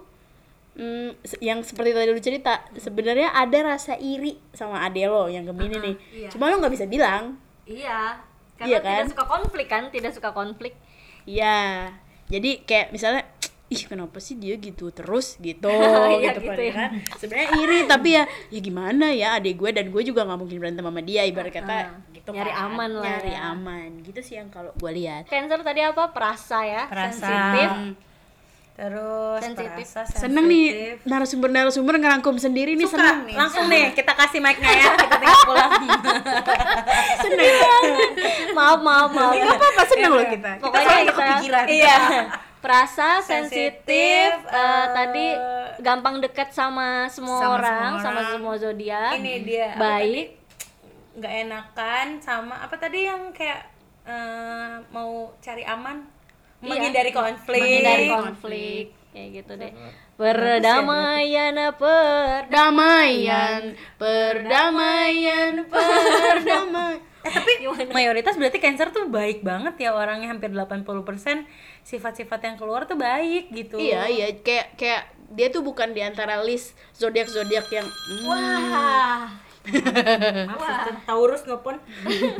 hmm, 0.76 1.12
yang 1.40 1.60
seperti 1.60 1.92
tadi 1.92 2.08
lu 2.08 2.22
cerita 2.22 2.64
sebenarnya 2.72 3.36
ada 3.36 3.58
rasa 3.68 4.00
iri 4.00 4.40
sama 4.54 4.80
ade 4.80 5.04
lo 5.06 5.28
yang 5.28 5.44
gemini 5.44 5.78
nih 5.82 5.96
iya. 6.16 6.30
cuma 6.32 6.48
lo 6.48 6.56
nggak 6.58 6.72
bisa 6.72 6.88
bilang 6.88 7.36
Iya. 7.68 8.16
Karena 8.56 8.70
Iya 8.72 8.80
kan? 8.80 9.04
tidak 9.04 9.12
suka 9.12 9.26
konflik 9.28 9.68
kan, 9.68 9.84
tidak 9.92 10.12
suka 10.16 10.30
konflik. 10.32 10.74
Iya. 11.28 11.92
Jadi 12.26 12.64
kayak 12.64 12.96
misalnya 12.96 13.28
ih 13.68 13.84
kenapa 13.84 14.18
sih 14.18 14.34
dia 14.34 14.56
gitu 14.56 14.90
terus 14.90 15.36
gitu 15.38 15.68
Iya, 16.14 16.32
gitu, 16.32 16.40
gitu 16.42 16.52
kan, 16.52 16.60
ya. 16.62 16.74
kan. 16.74 16.90
Sebenarnya 17.16 17.48
iri 17.58 17.78
tapi 17.84 18.10
ya 18.14 18.24
ya 18.48 18.60
gimana 18.60 19.06
ya 19.12 19.36
adik 19.36 19.56
gue 19.56 19.70
dan 19.72 19.88
gue 19.88 20.02
juga 20.02 20.24
nggak 20.24 20.38
mungkin 20.38 20.56
berantem 20.58 20.82
sama 20.82 21.02
dia 21.02 21.22
ibarat 21.24 21.52
kata 21.52 21.76
gitu 22.12 22.30
Nyari 22.30 22.48
kan. 22.50 22.66
aman 22.66 22.92
lah 22.94 23.08
Nyari 23.14 23.32
ya. 23.34 23.40
aman. 23.52 23.90
Gitu 24.02 24.20
sih 24.22 24.36
yang 24.36 24.48
kalau 24.48 24.72
gue 24.72 24.92
lihat. 24.94 25.26
Cancer 25.26 25.60
tadi 25.62 25.82
apa? 25.82 26.10
Perasa 26.10 26.64
ya, 26.64 26.84
Perasa. 26.86 27.24
sensitif. 27.24 27.70
Terus 28.74 29.42
Sensitif. 29.42 29.74
perasa, 29.90 30.06
Seneng 30.16 30.46
nih 30.46 30.66
sensitif. 30.70 30.98
narasumber-narasumber 31.04 31.98
ngerangkum 31.98 32.38
sendiri 32.38 32.72
nih 32.74 32.86
Suka, 32.86 33.02
seneng 33.02 33.18
nih. 33.26 33.34
langsung 33.36 33.66
nih 33.66 33.90
kita 33.98 34.14
kasih 34.14 34.38
mic-nya 34.38 34.70
ya 34.72 34.90
kita 34.96 35.16
tinggal 35.18 35.42
pulang 35.44 35.72
maaf 38.54 38.80
maaf 38.80 39.10
maaf 39.10 39.34
Gak 39.34 39.50
apa-apa 39.52 39.84
seneng 39.88 40.12
loh 40.14 40.26
kita. 40.26 40.52
pokoknya 40.60 40.86
soalnya 40.86 41.04
kita 41.04 41.18
kepikiran. 41.18 41.66
iya 41.68 41.98
perasa 42.60 43.22
Sensitif, 43.22 44.32
eh, 44.46 44.54
eh, 44.54 44.86
tadi 44.94 45.28
gampang 45.82 46.20
dekat 46.20 46.52
sama 46.52 47.08
semua 47.08 47.40
Sama 47.40 47.54
orang 47.58 47.92
semua 47.98 48.04
sama 48.04 48.22
semua 48.34 48.56
zodiak. 48.58 49.14
Ini 49.22 49.34
dia 49.46 49.68
baik. 49.78 50.28
nggak 51.18 51.34
enakan 51.50 52.08
sama 52.22 52.62
apa 52.62 52.78
tadi 52.78 53.10
yang 53.10 53.34
kayak 53.34 53.66
eh, 54.06 54.74
mau 54.94 55.34
cari 55.42 55.66
aman? 55.66 56.18
Iya. 56.58 56.74
menghindari 56.74 57.12
konflik. 57.14 57.62
Menghindari 57.62 58.06
konflik. 58.10 58.86
Kayak 59.14 59.28
gitu 59.42 59.54
deh. 59.58 59.72
Perdamaian 60.18 61.54
per 61.78 62.50
Perdamaian, 62.50 63.62
perdamaian, 64.02 65.54
perdamaian. 65.70 66.98
Eh, 67.28 67.32
tapi 67.36 67.52
mayoritas 67.98 68.40
berarti 68.40 68.64
Cancer 68.64 68.88
tuh 68.96 69.12
baik 69.12 69.44
banget 69.44 69.76
ya 69.84 69.92
orangnya 69.92 70.32
hampir 70.32 70.56
80% 70.56 70.88
sifat-sifat 71.84 72.40
yang 72.48 72.56
keluar 72.56 72.88
tuh 72.88 72.96
baik 72.96 73.52
gitu. 73.52 73.76
Iya 73.76 74.08
iya 74.08 74.28
kayak 74.40 74.80
kayak 74.80 75.04
dia 75.36 75.52
tuh 75.52 75.60
bukan 75.60 75.92
di 75.92 76.00
antara 76.00 76.40
list 76.40 76.72
zodiak 76.96 77.28
zodiak 77.28 77.68
yang 77.68 77.84
hmm, 77.84 78.24
wah 78.32 79.28
Maaf, 80.48 81.04
Taurus 81.04 81.44
nelfon. 81.44 81.76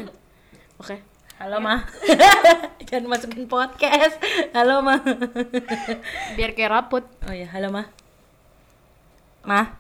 oke. 0.82 0.96
Halo, 1.38 1.60
Ma. 1.60 1.84
Jangan 2.88 3.06
masukin 3.12 3.46
podcast. 3.52 4.16
Halo, 4.56 4.80
Ma. 4.80 4.96
Biar 6.40 6.56
kayak 6.56 6.72
raput. 6.72 7.04
Oh 7.28 7.36
ya, 7.36 7.52
halo, 7.52 7.68
Ma. 7.70 7.84
Ma. 9.44 9.76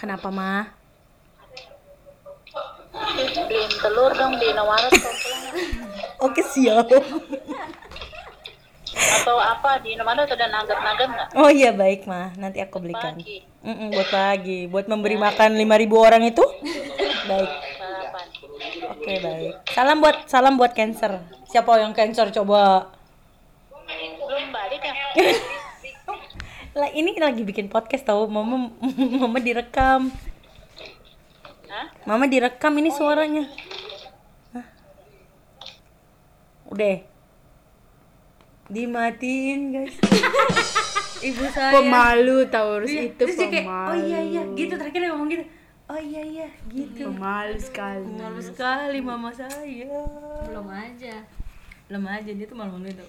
Kenapa, 0.00 0.32
Ma? 0.32 0.75
Beliin 3.46 3.72
telur 3.80 4.12
dong 4.16 4.32
di 4.40 4.46
Indomaret. 4.50 4.92
Oke, 6.20 6.42
siap. 6.44 6.88
atau 8.96 9.36
apa 9.36 9.76
di 9.84 9.92
Indomaret 9.92 10.24
ada 10.24 10.46
nugget-nugget 10.48 11.08
nggak 11.12 11.28
Oh 11.36 11.50
iya, 11.52 11.70
baik, 11.74 12.08
Ma. 12.08 12.32
Nanti 12.40 12.64
aku 12.64 12.80
belikan. 12.80 13.18
pagi 13.18 13.44
Mm-mm, 13.66 13.90
buat 13.90 14.08
pagi, 14.14 14.58
buat 14.70 14.86
memberi 14.86 15.18
makan 15.18 15.58
5000 15.58 16.06
orang 16.06 16.22
itu. 16.22 16.44
Baik. 17.26 17.50
Oke, 18.94 19.14
baik. 19.18 19.52
Salam 19.74 19.98
buat 19.98 20.16
salam 20.30 20.54
buat 20.54 20.72
Cancer. 20.72 21.18
Siapa 21.50 21.82
yang 21.82 21.90
Cancer 21.90 22.30
coba? 22.30 22.94
belum 24.26 24.50
balik 24.50 24.82
ya 24.82 24.94
Lah 26.78 26.90
ini 26.92 27.16
lagi 27.16 27.40
bikin 27.46 27.72
podcast 27.72 28.04
tahu, 28.04 28.28
Mama 28.30 28.70
Mama 29.22 29.38
direkam. 29.40 30.12
Mama 32.06 32.30
direkam 32.30 32.70
ini 32.78 32.94
suaranya. 32.94 33.50
Hah? 34.54 34.66
Udah. 36.70 37.02
Dimatiin, 38.70 39.74
guys. 39.74 39.96
Ibu 41.28 41.44
saya. 41.50 41.74
Pemalu 41.74 42.46
Taurus 42.46 42.92
Iya, 42.92 43.10
itu 43.10 43.18
terus 43.26 43.34
dia 43.34 43.48
kayak, 43.50 43.66
pemalu. 43.66 43.88
oh 43.90 43.96
iya 43.98 44.20
iya, 44.20 44.42
gitu 44.54 44.74
terakhir 44.78 45.00
dia 45.02 45.10
ngomong 45.10 45.28
gitu. 45.32 45.44
Oh 45.86 46.00
iya 46.02 46.22
iya, 46.22 46.48
gitu. 46.70 47.10
Pemalu 47.10 47.56
sekali. 47.58 48.06
Malu 48.06 48.40
sekali 48.42 48.98
mama 49.02 49.30
saya. 49.34 49.90
belum 50.46 50.68
aja 50.70 51.26
Belum 51.86 52.02
aja 52.10 52.30
dia 52.34 52.46
tuh 52.50 52.58
malu 52.58 52.82
itu. 52.82 53.06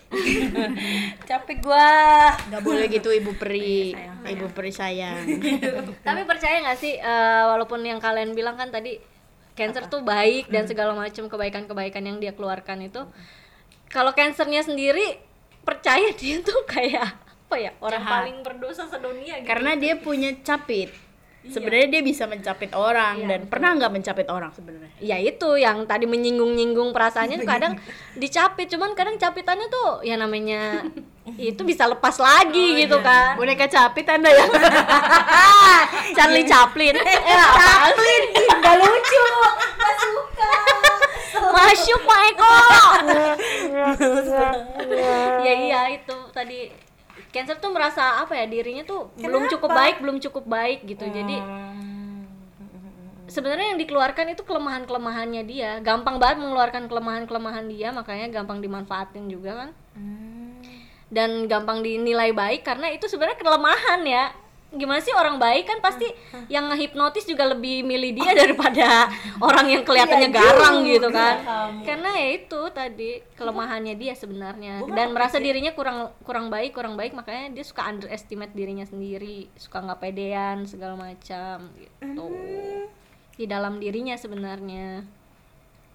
Capek 1.30 1.58
gua. 1.66 2.30
Gak 2.38 2.62
boleh 2.62 2.86
gitu 2.94 3.10
ibu 3.10 3.34
peri, 3.34 3.98
ibu 4.30 4.46
peri 4.54 4.72
sayang. 4.72 5.26
tapi 6.08 6.22
percaya 6.30 6.62
nggak 6.62 6.78
sih 6.78 6.94
eh, 7.02 7.44
walaupun 7.50 7.82
yang 7.82 7.98
kalian 7.98 8.38
bilang 8.38 8.54
kan 8.54 8.70
tadi 8.70 9.02
cancer 9.58 9.90
tuh 9.90 10.06
baik 10.06 10.54
dan 10.54 10.70
segala 10.70 10.94
macam 10.94 11.26
kebaikan-kebaikan 11.26 12.06
yang 12.06 12.22
dia 12.22 12.38
keluarkan 12.38 12.86
itu 12.86 13.02
kalau 13.90 14.14
cancernya 14.14 14.62
sendiri 14.62 15.18
percaya 15.66 16.14
dia 16.14 16.40
tuh 16.46 16.62
kayak 16.70 17.18
apa 17.48 17.56
ya 17.58 17.72
orang 17.80 18.04
Jahat. 18.04 18.14
paling 18.14 18.38
berdosa 18.44 18.84
sedunia 18.92 19.40
gitu 19.40 19.48
Karena 19.48 19.72
dia 19.80 19.96
punya 19.96 20.36
capit. 20.44 20.92
Sebenarnya 21.48 21.88
dia 21.88 22.02
bisa 22.04 22.24
mencapit 22.28 22.72
orang 22.76 23.24
dan 23.26 23.48
pernah 23.48 23.76
nggak 23.76 23.92
mencapit 23.92 24.28
orang 24.28 24.52
sebenarnya? 24.54 24.88
ya 24.98 25.18
itu 25.22 25.62
yang 25.62 25.86
tadi 25.86 26.10
menyinggung-nyinggung 26.10 26.90
perasaannya 26.90 27.38
tuh 27.38 27.50
kadang 27.50 27.74
dicapit 28.22 28.66
cuman 28.66 28.98
kadang 28.98 29.22
capitannya 29.22 29.70
tuh 29.70 30.02
ya 30.02 30.18
namanya 30.18 30.90
itu 31.38 31.62
bisa 31.68 31.84
lepas 31.86 32.16
lagi 32.24 32.88
gitu 32.88 33.04
kan. 33.04 33.36
Boneka 33.36 33.68
capit 33.68 34.08
anda 34.08 34.32
ya? 34.32 34.48
Charlie 36.18 36.48
Chaplin. 36.48 36.96
Eh 37.04 37.20
Chaplin 37.28 38.24
nggak 38.64 38.76
lucu. 38.80 39.26
Nggak 39.76 39.94
suka. 40.00 40.52
Masuk 41.52 42.02
Pak 42.08 42.22
Eko. 42.32 42.56
Ya 45.44 45.54
iya 45.68 45.82
itu 45.92 46.18
tadi 46.32 46.72
cancer 47.38 47.62
tuh 47.62 47.70
merasa 47.70 48.26
apa 48.26 48.34
ya 48.34 48.50
dirinya 48.50 48.82
tuh 48.82 49.14
belum 49.22 49.46
cukup 49.54 49.70
baik 49.70 49.96
belum 50.02 50.18
cukup 50.18 50.44
baik 50.50 50.90
gitu. 50.90 51.06
Jadi 51.06 51.38
sebenarnya 53.30 53.76
yang 53.76 53.80
dikeluarkan 53.80 54.34
itu 54.34 54.42
kelemahan 54.42 54.90
kelemahannya 54.90 55.46
dia. 55.46 55.78
Gampang 55.86 56.18
banget 56.18 56.42
mengeluarkan 56.42 56.90
kelemahan 56.90 57.24
kelemahan 57.30 57.66
dia 57.70 57.94
makanya 57.94 58.42
gampang 58.42 58.58
dimanfaatin 58.66 59.30
juga 59.30 59.52
kan. 59.54 59.70
Dan 61.08 61.46
gampang 61.46 61.86
dinilai 61.86 62.34
baik 62.34 62.66
karena 62.66 62.90
itu 62.90 63.06
sebenarnya 63.06 63.38
kelemahan 63.38 64.02
ya 64.04 64.26
gimana 64.68 65.00
sih 65.00 65.16
orang 65.16 65.40
baik 65.40 65.64
kan 65.64 65.80
pasti 65.80 66.12
yang 66.52 66.68
ngehipnotis 66.68 67.24
juga 67.24 67.48
lebih 67.48 67.88
milih 67.88 68.12
dia 68.12 68.36
daripada 68.36 69.08
orang 69.48 69.64
yang 69.64 69.84
kelihatannya 69.88 70.28
garang 70.28 70.84
gitu 70.84 71.08
kan. 71.08 71.40
karena 71.88 72.12
ya 72.12 72.28
itu 72.36 72.62
tadi 72.76 73.24
kelemahannya 73.34 73.96
dia 73.96 74.12
sebenarnya. 74.12 74.84
Dan 74.92 75.16
merasa 75.16 75.40
dirinya 75.40 75.72
kurang 75.72 76.12
kurang 76.22 76.52
baik 76.52 76.76
kurang 76.76 77.00
baik 77.00 77.16
makanya 77.16 77.56
dia 77.56 77.64
suka 77.64 77.88
underestimate 77.88 78.52
dirinya 78.52 78.84
sendiri 78.84 79.48
suka 79.56 79.80
nggak 79.80 80.04
pedean 80.04 80.68
segala 80.68 81.00
macam 81.00 81.72
gitu. 81.74 82.28
Di 83.40 83.48
dalam 83.48 83.80
dirinya 83.80 84.20
sebenarnya. 84.20 85.08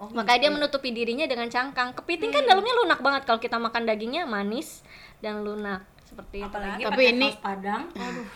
Makanya 0.01 0.39
dia 0.41 0.51
menutupi 0.51 0.89
dirinya 0.89 1.29
dengan 1.29 1.47
cangkang. 1.47 1.93
Kepiting 1.93 2.33
kan 2.33 2.43
dalamnya 2.43 2.73
lunak 2.81 2.99
banget 2.99 3.23
kalau 3.23 3.37
kita 3.37 3.55
makan 3.55 3.85
dagingnya 3.85 4.25
manis 4.25 4.81
dan 5.21 5.45
lunak 5.45 5.85
seperti 6.03 6.41
itu 6.41 6.49
Apalagi 6.49 6.81
Tapi 6.83 6.91
pakai 6.91 7.13
ini- 7.13 7.31
saus 7.31 7.39
padang. 7.39 7.83
Aduh. 7.93 8.27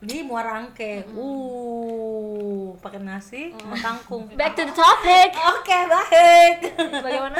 Ini 0.00 0.24
muara 0.24 0.64
angke. 0.64 1.04
Uh, 1.12 2.72
pakai 2.80 3.04
nasi 3.04 3.52
sama 3.52 3.76
kangkung. 3.76 4.32
back 4.32 4.56
to 4.56 4.64
the 4.64 4.72
topic. 4.72 5.28
Oke, 5.36 5.76
baik. 5.92 6.56
bagaimana? 7.04 7.36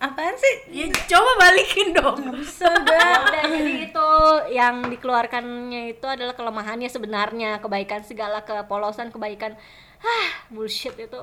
Apaan 0.00 0.32
sih? 0.40 0.54
Ya 0.72 0.88
coba 0.88 1.30
balikin 1.36 1.92
dong. 1.92 2.32
sudah 2.40 3.28
udah 3.28 3.44
jadi 3.52 3.92
itu 3.92 4.10
yang 4.56 4.88
dikeluarkannya 4.88 5.92
itu 5.92 6.06
adalah 6.08 6.32
kelemahannya 6.32 6.88
sebenarnya. 6.88 7.60
Kebaikan 7.60 8.00
segala 8.00 8.40
kepolosan 8.40 9.12
kebaikan. 9.12 9.52
Ah 10.00 10.48
bullshit 10.48 10.96
itu. 10.96 11.20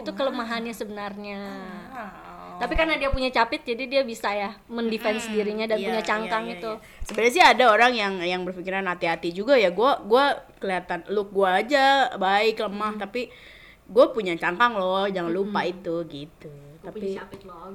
Itu 0.00 0.10
kelemahannya 0.16 0.72
sebenarnya 0.72 1.40
tapi 2.60 2.72
karena 2.74 2.94
dia 2.96 3.10
punya 3.10 3.30
capit 3.30 3.62
jadi 3.62 3.84
dia 3.86 4.02
bisa 4.02 4.30
ya 4.30 4.54
mendefense 4.68 5.30
dirinya 5.30 5.66
dan 5.66 5.78
Iya, 5.80 5.86
punya 5.90 6.02
iya, 6.02 6.08
cangkang 6.08 6.44
iya, 6.46 6.54
itu. 6.58 6.72
iya. 6.76 7.02
Sebenarnya 7.04 7.32
sih 7.32 7.44
ada 7.44 7.64
orang 7.68 7.92
yang 7.92 8.12
yang 8.22 8.42
berpikiran 8.42 8.84
hati-hati 8.86 9.34
juga 9.34 9.54
ya. 9.58 9.72
Gua 9.74 10.00
gua 10.04 10.44
kelihatan 10.62 11.04
look 11.12 11.34
gua 11.34 11.60
aja 11.60 12.14
baik 12.16 12.62
lemah 12.62 12.96
tapi 13.00 13.28
gue 13.84 14.06
punya 14.16 14.32
cangkang 14.40 14.80
loh 14.80 15.04
jangan 15.12 15.28
lupa 15.28 15.60
itu 15.68 16.00
gitu. 16.08 16.48
Tapi 16.84 17.16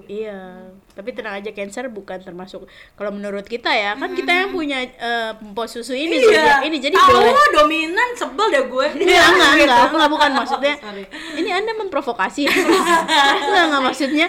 iya 0.05 0.69
tapi 0.93 1.09
tenang 1.17 1.41
aja 1.41 1.49
cancer 1.49 1.89
bukan 1.89 2.21
termasuk 2.21 2.69
kalau 2.93 3.09
menurut 3.09 3.41
kita 3.41 3.73
ya 3.73 3.97
kan 3.97 4.13
kita 4.13 4.29
yang 4.29 4.49
punya 4.53 4.85
eh, 4.85 5.33
pempos 5.33 5.73
susu 5.73 5.97
ini 5.97 6.17
zodiak 6.21 6.61
ini 6.65 6.77
jadi 6.77 6.93
boleh. 6.93 7.33
Tahu 7.33 7.45
dominan 7.61 8.09
sebel 8.13 8.47
deh 8.53 8.63
gue. 8.69 8.87
Enggak, 9.01 9.27
enggak, 9.33 9.51
enggak, 9.65 9.79
enggak, 9.93 10.09
bukan 10.13 10.29
maksudnya. 10.33 10.75
Ini 11.41 11.49
Anda 11.57 11.71
memprovokasi. 11.77 12.41
enggak, 12.49 13.63
enggak 13.69 13.81
maksudnya 13.81 14.27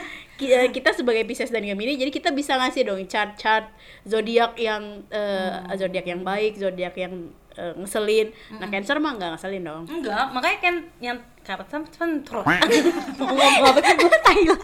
kita 0.73 0.97
sebagai 0.97 1.29
Pisces 1.29 1.53
dan 1.53 1.61
Gemini 1.61 2.01
jadi 2.01 2.09
kita 2.09 2.33
bisa 2.33 2.57
ngasih 2.57 2.89
dong 2.89 3.05
chart-chart 3.05 3.69
zodiak 4.09 4.57
yang 4.57 5.05
eh, 5.13 5.77
zodiak 5.77 6.09
yang 6.09 6.25
baik, 6.25 6.57
zodiak 6.57 6.97
yang 6.97 7.29
eh, 7.61 7.77
ngeselin. 7.77 8.33
Nah, 8.57 8.69
Cancer 8.73 8.97
mah 8.97 9.13
enggak 9.21 9.37
ngeselin 9.37 9.63
dong. 9.63 9.85
Enggak, 9.85 10.33
makanya 10.33 10.59
kan 10.65 10.75
yang 11.05 11.19
kapan 11.45 11.85
kan 11.93 12.11
terus. 12.25 12.45
ngomong 13.21 13.69
apa 13.69 13.81
gue 13.85 14.21
Thailand 14.25 14.63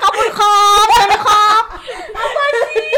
kapur 0.00 0.28
kop 0.34 0.88
sorry 0.96 1.18
kop 1.18 1.64
apa 2.10 2.42
sih? 2.70 2.92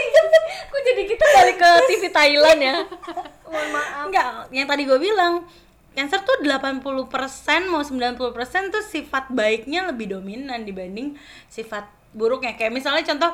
Kok 0.72 0.80
jadi 0.88 1.02
kita 1.04 1.24
balik 1.36 1.56
ke 1.60 1.70
TV 1.88 2.02
Thailand 2.08 2.60
ya? 2.60 2.76
Mohon 3.46 3.68
maaf. 3.72 4.04
Enggak, 4.08 4.28
yang 4.54 4.66
tadi 4.68 4.82
gue 4.88 4.98
bilang 4.98 5.44
Cancer 5.92 6.24
tuh 6.24 6.40
80% 6.40 6.80
mau 7.68 7.84
90% 7.84 8.72
tuh 8.72 8.84
sifat 8.84 9.28
baiknya 9.28 9.84
lebih 9.92 10.16
dominan 10.16 10.64
dibanding 10.64 11.20
sifat 11.52 11.84
buruknya. 12.16 12.56
Kayak 12.56 12.72
misalnya 12.72 13.04
contoh 13.04 13.32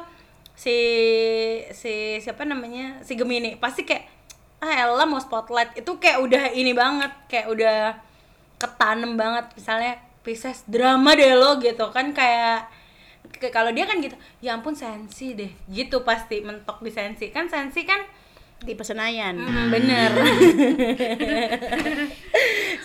si 0.58 0.74
si 1.70 2.18
siapa 2.18 2.42
namanya? 2.42 2.98
Si 3.06 3.14
Gemini. 3.14 3.54
Pasti 3.54 3.86
kayak 3.86 4.10
ah 4.58 4.74
Ella 4.74 5.06
mau 5.06 5.22
spotlight. 5.22 5.78
Itu 5.78 6.02
kayak 6.02 6.18
udah 6.18 6.44
ini 6.50 6.74
banget 6.74 7.14
kayak 7.30 7.46
udah 7.46 7.76
ketanem 8.58 9.14
banget. 9.14 9.54
Misalnya 9.54 10.02
Pisces 10.26 10.66
drama 10.66 11.14
deh 11.14 11.38
lo 11.38 11.62
gitu 11.62 11.88
kan 11.94 12.10
kayak 12.10 12.66
kalau 13.54 13.70
dia 13.70 13.86
kan 13.86 14.02
gitu 14.02 14.18
ya 14.42 14.58
ampun 14.58 14.74
sensi 14.74 15.38
deh. 15.38 15.54
Gitu 15.70 16.02
pasti 16.02 16.42
mentok 16.42 16.82
di 16.82 16.90
sensi. 16.90 17.30
Kan 17.30 17.46
sensi 17.46 17.86
kan 17.86 18.02
Tipe 18.58 18.82
Senayan. 18.82 19.38
Hmm, 19.38 19.70
bener 19.70 20.10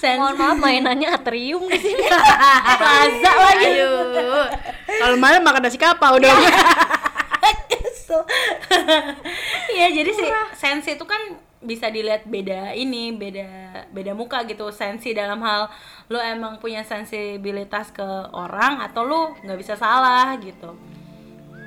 sensi 0.04 0.20
Mohon 0.20 0.36
maaf 0.36 0.58
mainannya 0.60 1.08
atrium 1.16 1.64
di 1.72 1.80
sini. 1.80 2.04
Plaza 2.82 3.32
lagi. 3.32 3.72
Kalau 5.00 5.16
malam 5.16 5.42
makan 5.42 5.64
nasi 5.64 5.80
kapau 5.80 6.20
dong. 6.20 6.36
Kesel. 7.72 8.22
Iya 9.74 9.88
jadi 9.96 10.12
sih 10.12 10.30
sensi 10.60 11.00
itu 11.00 11.06
kan 11.08 11.40
bisa 11.64 11.88
dilihat 11.88 12.28
beda 12.28 12.76
ini 12.76 13.16
beda 13.16 13.48
beda 13.96 14.12
muka 14.12 14.44
gitu 14.44 14.68
sensi 14.76 15.16
dalam 15.16 15.40
hal 15.40 15.72
lo 16.12 16.20
emang 16.20 16.60
punya 16.60 16.84
sensibilitas 16.84 17.96
ke 17.96 18.04
orang 18.36 18.84
atau 18.84 19.08
lo 19.08 19.32
nggak 19.40 19.56
bisa 19.64 19.80
salah 19.80 20.36
gitu 20.44 20.76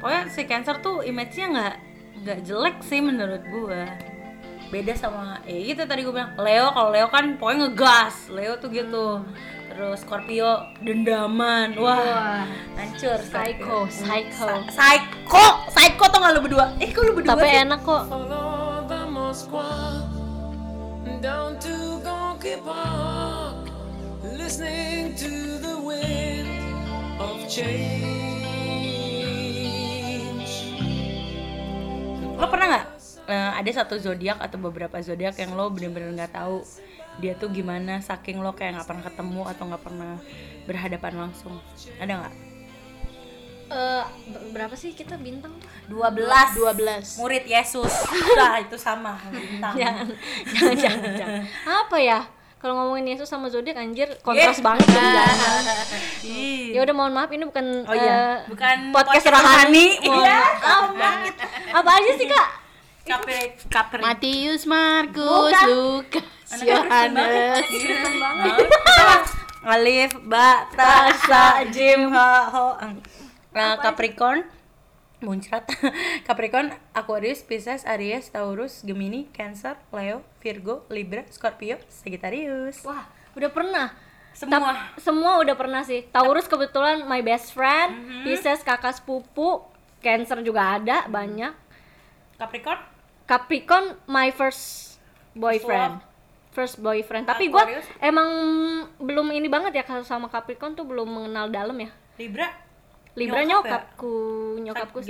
pokoknya 0.05 0.29
si 0.29 0.45
cancer 0.45 0.85
tuh 0.85 1.01
image-nya 1.01 1.47
nggak 1.49 1.75
nggak 2.23 2.39
jelek 2.45 2.77
sih 2.81 3.01
menurut 3.01 3.43
gua. 3.49 3.85
Beda 4.67 4.99
sama 4.99 5.39
eh 5.47 5.63
gitu 5.63 5.87
tadi 5.87 6.03
gue 6.03 6.11
bilang 6.11 6.35
Leo 6.43 6.75
kalau 6.75 6.91
Leo 6.91 7.07
kan 7.07 7.39
pokoknya 7.39 7.71
ngegas. 7.71 8.17
Leo 8.31 8.59
tuh 8.59 8.69
gitu. 8.71 9.23
Terus 9.71 10.03
Scorpio 10.03 10.73
dendaman. 10.83 11.77
Wah 11.79 12.43
hancur 12.75 13.21
Psycho, 13.21 13.87
psycho. 13.87 14.49
psycho! 14.73 15.47
Psycho 15.71 16.05
tuh 16.09 16.19
nggak 16.19 16.33
lu 16.35 16.41
berdua? 16.43 16.67
Eh 16.83 16.91
kok 16.91 17.03
lu 17.05 17.13
berdua 17.15 17.37
Tapi 17.37 17.47
sih? 17.47 17.63
enak 17.63 17.81
kok. 17.85 18.03
Follow 18.11 18.83
the 18.89 19.01
Moskwa 19.07 19.69
down 21.23 21.59
to 21.59 22.03
Gonky 22.05 22.55
Park, 22.63 23.67
listening 24.37 25.15
to 25.17 25.31
the 25.59 25.75
wind 25.81 26.47
of 27.19 27.39
change. 27.49 28.46
Lo 32.37 32.47
pernah 32.47 32.67
nggak 32.69 32.87
eh, 33.27 33.51
ada 33.59 33.71
satu 33.73 33.97
zodiak 33.97 34.39
atau 34.39 34.59
beberapa 34.61 35.01
zodiak 35.01 35.37
yang 35.37 35.57
lo 35.57 35.69
bener-bener 35.69 36.13
nggak 36.15 36.33
tahu 36.33 36.63
dia 37.17 37.33
tuh 37.33 37.49
gimana 37.49 37.99
saking 37.99 38.39
lo 38.39 38.53
kayak 38.53 38.77
nggak 38.77 38.89
pernah 38.89 39.05
ketemu 39.05 39.43
atau 39.49 39.63
nggak 39.67 39.83
pernah 39.83 40.13
berhadapan 40.65 41.13
langsung 41.19 41.55
ada 41.97 42.13
nggak 42.23 42.35
Eh, 43.67 44.05
ber- 44.31 44.47
berapa 44.55 44.79
sih 44.79 44.95
kita 44.95 45.19
bintang 45.19 45.51
tuh? 45.59 45.67
12 45.91 46.23
12. 46.55 47.19
murid 47.19 47.51
Yesus 47.51 47.91
nah 48.39 48.63
itu 48.63 48.79
sama 48.79 49.19
bintang 49.27 49.75
Jangan, 49.75 50.07
jangan, 50.47 50.75
jangan, 50.79 51.13
jangan. 51.19 51.43
Apa 51.67 51.97
ya? 51.99 52.21
Kalau 52.57 52.73
ngomongin 52.73 53.13
Yesus 53.13 53.29
sama 53.29 53.53
zodiak 53.53 53.77
anjir 53.77 54.09
kontras 54.25 54.65
banget 54.65 54.89
dong, 54.89 54.97
jangan. 55.05 55.63
Ih. 56.25 56.73
Ya 56.73 56.81
udah 56.89 56.95
mohon 56.97 57.13
maaf 57.13 57.29
ini 57.29 57.45
bukan 57.45 57.85
oh 57.85 57.93
iya 57.93 58.41
eh, 58.43 58.49
bukan 58.49 58.77
podcast 58.97 59.29
podcast 59.29 59.37
rohani. 59.37 59.87
Iya. 60.01 60.41
Apa 61.77 61.91
aja 62.01 62.11
sih, 62.17 62.27
Kak? 62.27 62.49
Capri 63.07 63.39
Capri 63.71 64.01
Matius, 64.03 64.65
Markus, 64.67 65.55
Lukas, 65.69 66.59
Yohanes. 66.65 67.63
Alif, 69.67 70.15
Ba, 70.27 70.67
Ta, 70.75 71.11
Sa, 71.27 71.61
Jim, 71.71 72.11
Ha, 72.11 72.51
Ho, 72.55 72.79
Ang. 72.79 73.03
Nah, 73.51 73.79
Capricorn, 73.79 74.47
muncrat. 75.21 75.65
Capricorn, 76.29 76.73
Aquarius, 76.93 77.41
Pisces, 77.41 77.87
Aries, 77.89 78.29
Taurus, 78.29 78.85
Gemini, 78.85 79.29
Cancer, 79.33 79.77
Leo, 79.93 80.21
Virgo, 80.41 80.85
Libra, 80.93 81.25
Scorpio, 81.33 81.81
Sagittarius. 81.89 82.85
Wah, 82.85 83.09
udah 83.33 83.51
pernah. 83.53 83.87
Semua. 84.37 84.53
Tap- 84.53 85.01
semua 85.01 85.33
udah 85.41 85.57
pernah 85.57 85.81
sih. 85.81 86.05
Taurus 86.13 86.45
kebetulan 86.45 87.09
my 87.09 87.25
best 87.25 87.57
friend, 87.57 87.97
Pisces 88.21 88.61
kakak 88.61 89.01
sepupu, 89.01 89.65
Cancer 90.05 90.45
juga 90.45 90.77
ada 90.77 91.09
banyak. 91.09 91.57
Capricorn, 92.37 92.81
Capricorn 93.25 93.87
my 94.05 94.29
first 94.29 94.97
boyfriend. 95.33 96.05
First 96.53 96.81
boyfriend. 96.81 97.25
Tapi 97.29 97.49
gua 97.49 97.65
Aquarius? 97.65 97.85
emang 98.01 98.29
belum 99.01 99.29
ini 99.33 99.49
banget 99.49 99.77
ya 99.77 99.85
kalau 99.85 100.05
sama 100.05 100.29
Capricorn 100.29 100.77
tuh 100.77 100.85
belum 100.85 101.09
mengenal 101.09 101.49
dalam 101.49 101.77
ya. 101.77 101.89
Libra, 102.21 102.49
Libra 103.17 103.41
Nyokap 103.41 103.49
ya? 103.65 103.71
nyokapku, 103.73 104.15
nyokapku 104.61 104.99
sangat- 105.01 105.09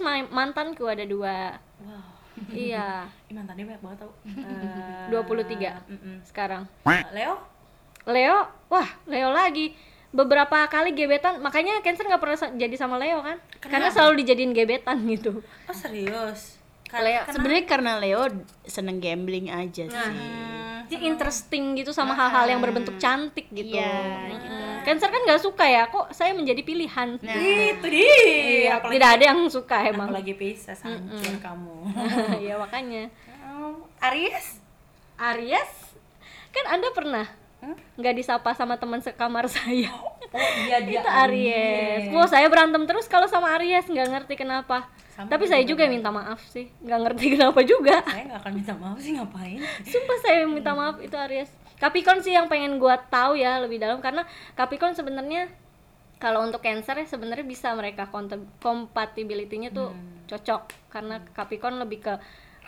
ma- 0.00 0.24
mantanku 0.26 0.84
ada 0.84 1.04
dua. 1.04 1.60
Wow. 1.78 2.00
iya, 2.48 3.04
Ih, 3.28 3.34
mantannya 3.34 3.64
banyak 3.68 3.82
banget 3.82 3.98
tau. 4.00 4.12
Eh, 4.42 5.12
23 5.12 5.84
mm-mm. 5.86 6.16
sekarang. 6.24 6.64
Leo, 7.12 7.36
Leo, 8.04 8.38
wah 8.66 8.88
Leo 9.04 9.28
lagi 9.28 9.76
beberapa 10.08 10.64
kali 10.66 10.92
gebetan, 10.92 11.38
makanya 11.38 11.80
Cancer 11.80 12.04
nggak 12.04 12.18
pernah 12.18 12.36
jadi 12.54 12.74
sama 12.74 12.96
Leo 12.96 13.20
kan? 13.20 13.36
Karena 13.62 13.88
selalu 13.88 14.20
dijadiin 14.20 14.52
gebetan 14.52 14.96
gitu. 15.06 15.40
oh 15.40 15.76
serius? 15.76 16.56
Leo, 16.90 17.20
kenapa? 17.22 17.32
Sebenarnya 17.32 17.64
karena 17.66 17.92
Leo 17.96 18.22
seneng 18.62 18.96
gambling 18.96 19.48
aja 19.48 19.84
sih. 19.84 19.92
Hmm, 19.92 20.84
Dia 20.86 21.00
interesting 21.00 21.72
gitu 21.74 21.88
sama 21.90 22.12
hal-hal 22.12 22.44
yang 22.46 22.60
berbentuk 22.60 22.96
cantik 22.96 23.48
gitu. 23.50 23.72
Iya, 23.72 24.28
Mm-mm. 24.28 24.71
Cancer 24.82 25.08
kan 25.08 25.22
nggak 25.22 25.42
suka 25.42 25.64
ya, 25.64 25.82
kok 25.88 26.10
saya 26.10 26.34
menjadi 26.34 26.62
pilihan. 26.62 27.08
itu 27.22 27.86
dia. 27.86 28.02
Iya, 28.02 28.70
apalagi, 28.78 28.94
tidak 28.98 29.10
ada 29.14 29.24
yang 29.30 29.40
suka 29.46 29.76
emang. 29.86 30.08
apalagi 30.10 30.34
Pisces 30.34 30.78
hancur 30.82 31.34
kamu. 31.38 31.76
Iya 32.42 32.54
makanya. 32.58 33.04
Oh, 33.58 33.86
Aries? 34.02 34.58
Aries, 35.18 35.72
kan 36.50 36.64
Anda 36.74 36.90
pernah 36.90 37.26
nggak 37.94 38.14
disapa 38.18 38.50
sama 38.58 38.74
teman 38.76 38.98
sekamar 38.98 39.46
saya? 39.54 39.90
Oh 40.32 40.48
iya 40.66 40.82
dia 40.82 40.98
itu 40.98 41.10
Aries. 41.28 42.02
Wah 42.10 42.26
saya 42.26 42.48
berantem 42.50 42.82
terus 42.88 43.06
kalau 43.06 43.30
sama 43.30 43.54
Aries 43.58 43.86
nggak 43.86 44.08
ngerti 44.10 44.34
kenapa. 44.34 44.90
Sama 45.12 45.28
Tapi 45.28 45.44
saya 45.44 45.60
juga 45.62 45.84
minta 45.86 46.08
maaf 46.08 46.40
sih, 46.48 46.72
nggak 46.82 47.00
ngerti 47.04 47.24
kenapa 47.36 47.60
juga. 47.62 48.00
Saya 48.08 48.24
nggak 48.32 48.40
akan 48.42 48.52
minta 48.56 48.74
maaf 48.74 48.98
sih 48.98 49.12
ngapain? 49.14 49.60
Sumpah 49.84 50.18
saya 50.24 50.48
minta 50.48 50.72
maaf 50.72 50.96
itu 51.04 51.14
Aries. 51.14 51.50
Capricorn 51.78 52.22
sih 52.22 52.32
yang 52.34 52.46
pengen 52.46 52.78
gua 52.78 52.94
tahu 52.96 53.34
ya 53.34 53.58
lebih 53.58 53.82
dalam 53.82 53.98
karena 53.98 54.22
Capricorn 54.54 54.94
sebenarnya 54.94 55.50
kalau 56.22 56.46
untuk 56.46 56.62
Cancer 56.62 56.94
ya 56.94 57.06
sebenarnya 57.10 57.42
bisa 57.42 57.74
mereka 57.74 58.06
compatibility-nya 58.62 59.74
tuh 59.74 59.90
cocok 60.30 60.70
karena 60.94 61.18
Capricorn 61.34 61.82
lebih 61.82 61.98
ke 61.98 62.14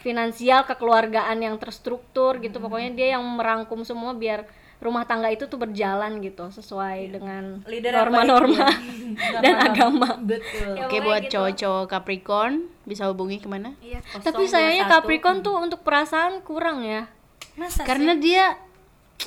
finansial 0.03 0.67
kekeluargaan 0.67 1.39
yang 1.39 1.55
terstruktur 1.63 2.43
gitu 2.43 2.59
pokoknya 2.59 2.91
dia 2.99 3.09
yang 3.15 3.23
merangkum 3.23 3.87
semua 3.87 4.11
biar 4.19 4.45
rumah 4.85 5.09
tangga 5.09 5.33
itu 5.33 5.49
tuh 5.49 5.57
berjalan 5.57 6.21
gitu 6.21 6.53
sesuai 6.53 7.17
dengan 7.17 7.65
Leader 7.65 7.89
yang 7.91 8.01
norma-norma 8.05 8.69
ya. 9.33 9.41
dan 9.41 9.55
agama 9.65 10.21
Betul. 10.21 10.77
Ya, 10.77 10.85
Oke 10.85 11.01
buat 11.01 11.25
gitu. 11.25 11.41
cowok-cowok 11.41 11.85
Capricorn 11.89 12.55
bisa 12.85 13.09
hubungi 13.09 13.41
ke 13.41 13.49
mana? 13.49 13.73
Iya. 13.81 14.05
Tapi 14.21 14.45
sayangnya. 14.45 14.85
Capricorn 14.87 15.41
tuh 15.41 15.57
untuk 15.57 15.81
perasaan 15.81 16.45
kurang 16.45 16.85
ya. 16.85 17.09
Masa 17.57 17.89
Karena 17.89 18.13
dia 18.13 18.61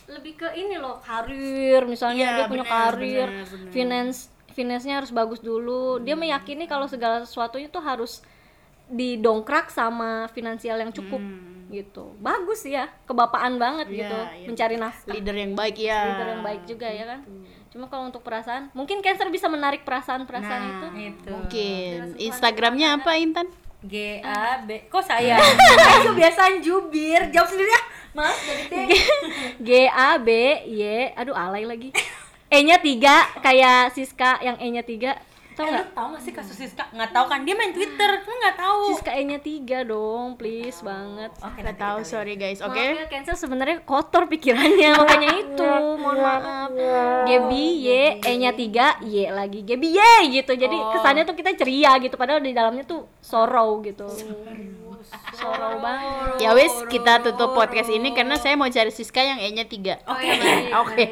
Lebih 0.06 0.36
ke 0.36 0.48
ini 0.54 0.76
loh, 0.78 1.00
karir 1.00 1.88
misalnya 1.88 2.28
Iya, 2.28 2.36
dia 2.38 2.46
punya 2.52 2.66
benar, 2.68 2.76
karir, 2.94 3.28
benar, 3.32 3.48
benar. 3.50 3.72
finance 3.74 4.18
finance-nya 4.52 5.00
harus 5.00 5.14
bagus 5.14 5.40
dulu. 5.40 6.02
Dia 6.04 6.18
meyakini 6.18 6.66
kalau 6.66 6.90
segala 6.90 7.22
sesuatunya 7.24 7.70
tuh 7.70 7.80
harus 7.80 8.20
didongkrak 8.88 9.68
sama 9.68 10.32
finansial 10.32 10.80
yang 10.80 10.92
cukup 10.92 11.20
gitu. 11.68 12.16
Bagus 12.18 12.64
ya, 12.64 12.88
kebapaan 13.04 13.60
banget 13.60 13.92
Iya, 13.92 13.98
gitu, 14.00 14.20
iya. 14.40 14.48
mencari 14.48 14.76
nafkah. 14.78 15.12
leader 15.12 15.36
yang 15.36 15.54
baik 15.54 15.76
ya. 15.76 16.00
Leader 16.08 16.28
yang 16.32 16.44
baik 16.44 16.62
juga 16.64 16.88
ya 16.88 17.04
kan. 17.06 17.20
Cuma 17.68 17.86
kalau 17.86 18.08
untuk 18.08 18.24
perasaan, 18.24 18.72
mungkin 18.72 19.04
Cancer 19.04 19.28
bisa 19.28 19.46
menarik 19.46 19.84
perasaan-perasaan 19.84 20.62
Nah, 20.64 20.72
itu. 20.72 20.88
itu 21.12 21.28
Mungkin 21.28 21.96
Instagramnya 22.18 22.96
apa 22.96 23.20
Intan? 23.20 23.48
G 23.78 24.18
A 24.20 24.66
B 24.66 24.90
kok 24.90 25.06
saya 25.06 25.38
saya 25.78 26.10
kebiasaan 26.10 26.66
jubir 26.66 27.30
jawab 27.30 27.46
sendiri 27.46 27.70
ya 27.70 27.82
maaf 28.10 28.34
G 29.62 29.70
A 29.86 30.18
B 30.18 30.30
Y 30.66 30.82
aduh 31.14 31.38
alay 31.38 31.62
lagi 31.62 31.94
E 32.50 32.58
nya 32.66 32.82
tiga 32.82 33.30
kayak 33.38 33.94
Siska 33.94 34.42
yang 34.42 34.58
E 34.58 34.66
nya 34.72 34.82
tiga 34.82 35.22
tau 35.58 35.66
eh, 35.66 35.74
nggak? 35.74 35.88
tau 35.98 36.08
gak 36.14 36.22
sih 36.22 36.34
kasus 36.38 36.54
Siska? 36.54 36.86
Nggak 36.94 37.12
tahu 37.18 37.26
kan? 37.26 37.42
Dia 37.42 37.56
main 37.58 37.74
Twitter. 37.74 38.12
Lu 38.22 38.34
nggak 38.38 38.58
tahu 38.62 38.82
Siska 38.94 39.12
E 39.18 39.22
nya 39.26 39.40
tiga 39.42 39.82
dong 39.82 40.38
please 40.38 40.80
banget. 40.86 41.34
Oke 41.42 41.60
Gak 41.66 41.78
tahu, 41.82 41.98
sorry 42.06 42.38
guys. 42.38 42.62
Oke. 42.62 42.78
Maaf 42.78 43.02
ya, 43.02 43.06
Cancer 43.10 43.36
sebenarnya 43.36 43.82
kotor 43.82 44.30
pikirannya 44.30 44.90
makanya 45.02 45.32
itu 45.42 45.72
mohon 45.98 46.20
maaf. 46.22 46.70
Gebi 47.26 47.66
Y 47.82 47.88
E 48.22 48.34
nya 48.38 48.54
tiga 48.54 49.02
Y 49.02 49.26
lagi. 49.34 49.66
Gebi 49.66 49.98
Y 49.98 50.38
gitu. 50.38 50.54
Jadi 50.54 50.78
kesannya 50.78 51.26
tuh 51.26 51.34
kita 51.34 51.58
ceria 51.58 51.98
gitu 51.98 52.14
padahal 52.14 52.40
di 52.40 52.54
dalamnya 52.54 52.86
tuh 52.86 53.10
sorrow 53.20 53.82
gitu. 53.82 54.06
Sorrow 54.06 54.87
Oh. 55.38 56.38
ya 56.42 56.58
wis 56.58 56.74
kita 56.90 57.22
tutup 57.22 57.54
podcast 57.54 57.94
ini 57.94 58.10
karena 58.18 58.42
saya 58.42 58.58
mau 58.58 58.66
cari 58.66 58.90
Siska 58.90 59.22
yang 59.22 59.38
E 59.38 59.54
nya 59.54 59.70
tiga 59.70 60.02
oh, 60.10 60.18
iya. 60.18 60.74
oke. 60.82 60.98
Oke. 60.98 61.06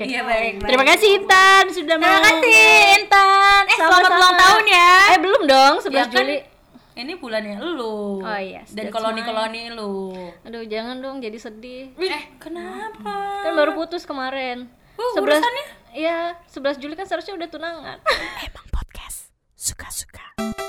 Terima 0.65 0.85
kasih 0.85 1.21
Intan 1.21 1.69
sudah 1.69 1.95
mau 2.01 2.09
terima 2.09 2.21
kasih 2.25 2.65
Intan. 3.01 3.63
Eh 3.69 3.77
selamat 3.77 4.11
ulang 4.17 4.35
tahun 4.37 4.63
ya. 4.65 4.91
Eh 5.13 5.17
belum 5.21 5.41
dong 5.45 5.75
sebelas? 5.85 6.09
Ya 6.09 6.13
kan 6.13 6.25
Juli. 6.25 6.37
ini 6.95 7.13
bulannya 7.19 7.55
lu. 7.61 8.23
Oh 8.23 8.39
iya. 8.39 8.65
dan 8.73 8.89
koloni-koloni 8.89 9.69
lu. 9.77 10.15
Aduh 10.41 10.63
jangan 10.65 10.97
dong 11.03 11.21
jadi 11.21 11.37
sedih. 11.37 11.93
Eh 11.99 12.25
kenapa? 12.41 13.45
Kan 13.45 13.53
baru 13.53 13.77
putus 13.77 14.09
kemarin. 14.09 14.65
Oh, 14.95 15.11
sebelas 15.13 15.43
11 15.43 15.43
urusannya? 15.43 15.65
Iya, 15.95 16.19
sebelas 16.47 16.75
Juli 16.79 16.95
kan 16.95 17.07
seharusnya 17.07 17.35
udah 17.35 17.47
tunangan. 17.51 17.97
Emang 18.47 18.67
podcast 18.71 19.31
suka-suka. 19.55 20.64